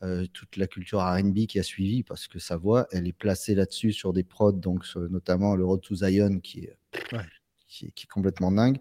[0.03, 3.55] euh, toute la culture R&B qui a suivi parce que sa voix, elle est placée
[3.55, 6.77] là-dessus sur des prods, donc notamment le Road to Zion qui est,
[7.67, 8.77] qui, est complètement dingue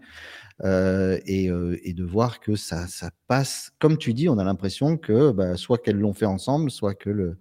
[0.63, 4.43] euh, et, euh, et, de voir que ça, ça passe, comme tu dis, on a
[4.43, 7.37] l'impression que bah, soit qu'elles l'ont fait ensemble, soit que le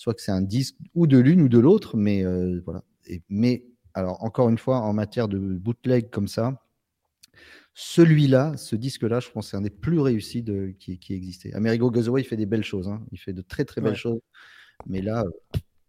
[0.00, 2.82] soit que c'est un disque ou de l'une ou de l'autre, mais euh, voilà.
[3.28, 6.64] mais alors encore une fois, en matière de bootleg comme ça,
[7.74, 11.52] celui-là, ce disque-là, je pense, c'est un des plus réussis de, qui, qui existait.
[11.52, 13.04] Amerigo Gazaway, il fait des belles choses, hein.
[13.12, 14.22] il fait de très très belles choses,
[14.86, 15.22] mais là,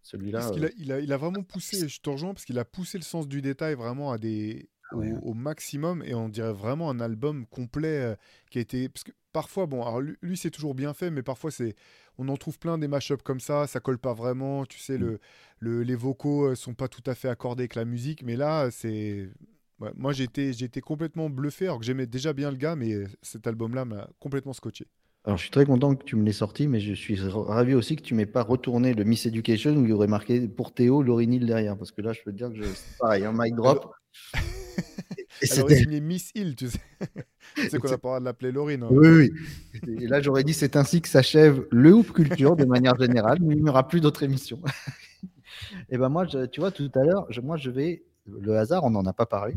[0.02, 0.46] celui-là.
[0.50, 3.06] Euh, il, a, il, a, vraiment poussé, je te rejoins, parce qu'il a poussé le
[3.06, 8.02] sens du détail vraiment à des, au, maximum et on dirait vraiment un album complet
[8.02, 8.16] euh,
[8.50, 11.52] qui a été parce que parfois bon alors lui, c'est toujours bien fait mais parfois
[11.52, 11.76] c'est
[12.18, 15.20] on en trouve plein des mashups comme ça ça colle pas vraiment tu sais le,
[15.60, 18.70] le, les vocaux euh, sont pas tout à fait accordés avec la musique mais là
[18.72, 19.30] c'est
[19.96, 23.74] moi j'ai été complètement bluffé alors que j'aimais déjà bien le gars mais cet album
[23.74, 24.88] là m'a complètement scotché
[25.24, 27.96] alors, je suis très content que tu me l'aies sorti, mais je suis ravi aussi
[27.96, 31.04] que tu m'aies pas retourné le Miss Education où il y aurait marqué pour Théo
[31.04, 31.78] Laurinil derrière.
[31.78, 33.94] Parce que là, je peux te dire que c'est pareil, un mic drop.
[35.44, 36.80] Signé Miss Hill, tu sais.
[37.80, 38.84] qu'on pas de l'appeler Laurine.
[38.84, 38.90] Hein.
[38.92, 39.96] Oui, oui.
[40.02, 43.56] Et là, j'aurais dit c'est ainsi que s'achève le Hoop Culture de manière générale, mais
[43.56, 44.62] il n'y aura plus d'autres émissions.
[45.90, 48.04] Et ben moi, tu vois, tout à l'heure, moi, je vais.
[48.28, 49.56] Le hasard, on n'en a pas parlé,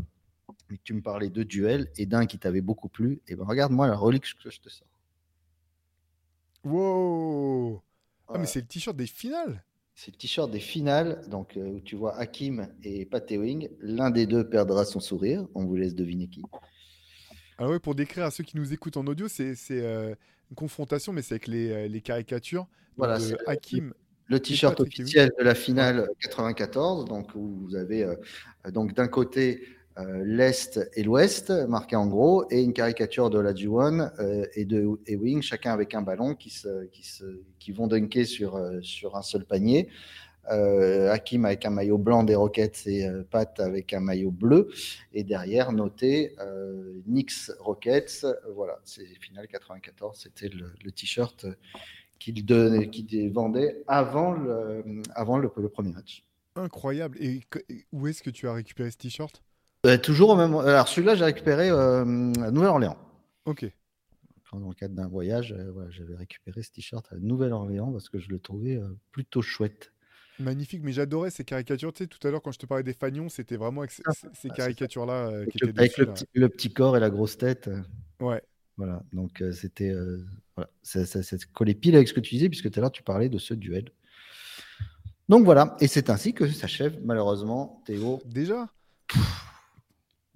[0.69, 3.21] mais tu me parlais de duel et d'un qui t'avait beaucoup plu.
[3.27, 4.87] Et ben regarde-moi la relique que je te sors.
[6.63, 7.83] Wow
[8.27, 9.63] Ah, mais c'est le t-shirt des finales
[9.95, 13.69] c'est le t-shirt des finales, donc euh, où tu vois Hakim et Wing.
[13.79, 15.47] L'un des deux perdra son sourire.
[15.55, 16.43] On vous laisse deviner qui.
[17.57, 20.13] Ah ouais, pour décrire à ceux qui nous écoutent en audio, c'est euh,
[20.51, 22.67] une confrontation, mais c'est avec les, euh, les caricatures.
[22.97, 23.17] Voilà,
[23.47, 23.93] Hakim.
[24.27, 28.05] Le, t-shirt officiel de la finale 94, donc où vous avez
[28.71, 29.61] donc d'un côté
[29.97, 34.99] l'Est et l'Ouest, marqué en gros, et une caricature de la Juan euh, et de
[35.07, 39.15] Ewing, chacun avec un ballon qui, se, qui, se, qui vont dunker sur, euh, sur
[39.15, 39.89] un seul panier.
[40.47, 44.69] Hakim avec un maillot blanc des Rockets et Pat avec un maillot bleu.
[45.11, 46.35] Et derrière, noté
[47.07, 48.27] Knicks Rockets.
[48.53, 50.15] voilà, c'est finale 94.
[50.15, 51.47] C'était le, t-shirt
[52.19, 54.83] qu'il qu vendait avant le,
[55.15, 56.23] avant le, le premier match.
[56.55, 57.17] Incroyable.
[57.19, 57.41] Et
[57.91, 59.41] où est-ce que tu as récupéré ce t-shirt?
[59.85, 60.55] Euh, toujours au même.
[60.55, 62.01] Alors celui-là, j'ai récupéré euh,
[62.41, 62.97] à Nouvelle-Orléans.
[63.45, 63.65] Ok.
[64.53, 68.29] Dans le cadre d'un voyage, euh, j'avais récupéré ce t-shirt à Nouvelle-Orléans parce que je
[68.29, 68.79] le trouvais
[69.11, 69.91] plutôt chouette.
[70.39, 71.91] Magnifique, mais j'adourais ces caricatures.
[71.93, 74.11] Tu sais, tout à l'heure, quand je te parlais des fagnons, c'était vraiment avec ah,
[74.33, 75.97] ces caricatures-là qui étaient Avec
[76.33, 77.69] le, petit, corps et la grosse tête.
[78.19, 78.41] Ouais.
[78.77, 79.93] Voilà, donc c'était.
[80.55, 80.69] voilà.
[80.83, 83.29] ça, ça, collait pile avec ce que tu disais, puisque tout à l'heure, tu parlais
[83.29, 83.91] de ce duel.
[85.27, 88.21] Donc voilà, et c'est ainsi que s'achève malheureusement Théo.
[88.25, 88.69] Déjà?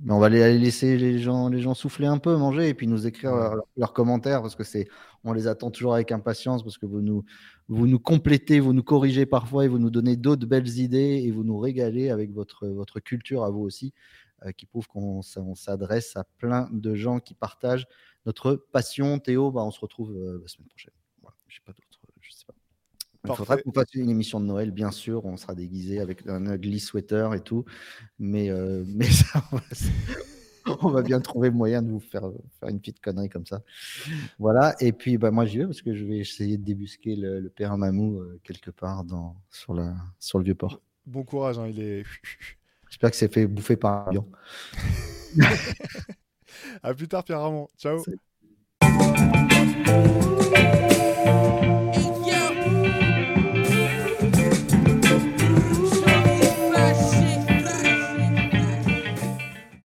[0.02, 2.88] Mais on va aller laisser les gens, les gens souffler un peu, manger et puis
[2.88, 3.34] nous écrire
[3.76, 4.88] leurs, commentaires parce que c'est,
[5.24, 7.26] on les attend toujours avec impatience parce que vous nous,
[7.68, 11.32] vous nous complétez, vous nous corrigez parfois et vous nous donnez d'autres belles idées et
[11.32, 13.94] vous nous régalez avec votre, votre culture à vous aussi,
[14.46, 17.88] euh, qui prouve qu'on s'adresse à plein de gens qui partagent
[18.26, 19.20] notre passion.
[19.20, 20.94] Théo, bah, on se retrouve euh, la semaine prochaine.
[21.22, 21.89] Voilà, je sais pas d'autres, je sais pas.
[23.30, 25.26] Il faudra qu'on fasse une émission de Noël, bien sûr.
[25.26, 27.66] On sera déguisé avec un ugly sweater et tout.
[28.18, 29.44] Mais, euh, mais ça,
[30.82, 32.30] on va bien trouver moyen de vous faire,
[32.60, 33.62] faire une petite connerie comme ça.
[34.40, 34.76] Voilà.
[34.80, 37.50] Et puis, bah, moi, j'y vais parce que je vais essayer de débusquer le, le
[37.50, 40.82] père Mamou euh, quelque part dans, sur, la, sur le vieux port.
[41.06, 42.04] Bon courage, hein, il est.
[42.90, 44.28] J'espère que c'est fait bouffer par un avion.
[46.82, 47.68] à plus tard, Pierre Ramon.
[47.78, 48.04] Ciao.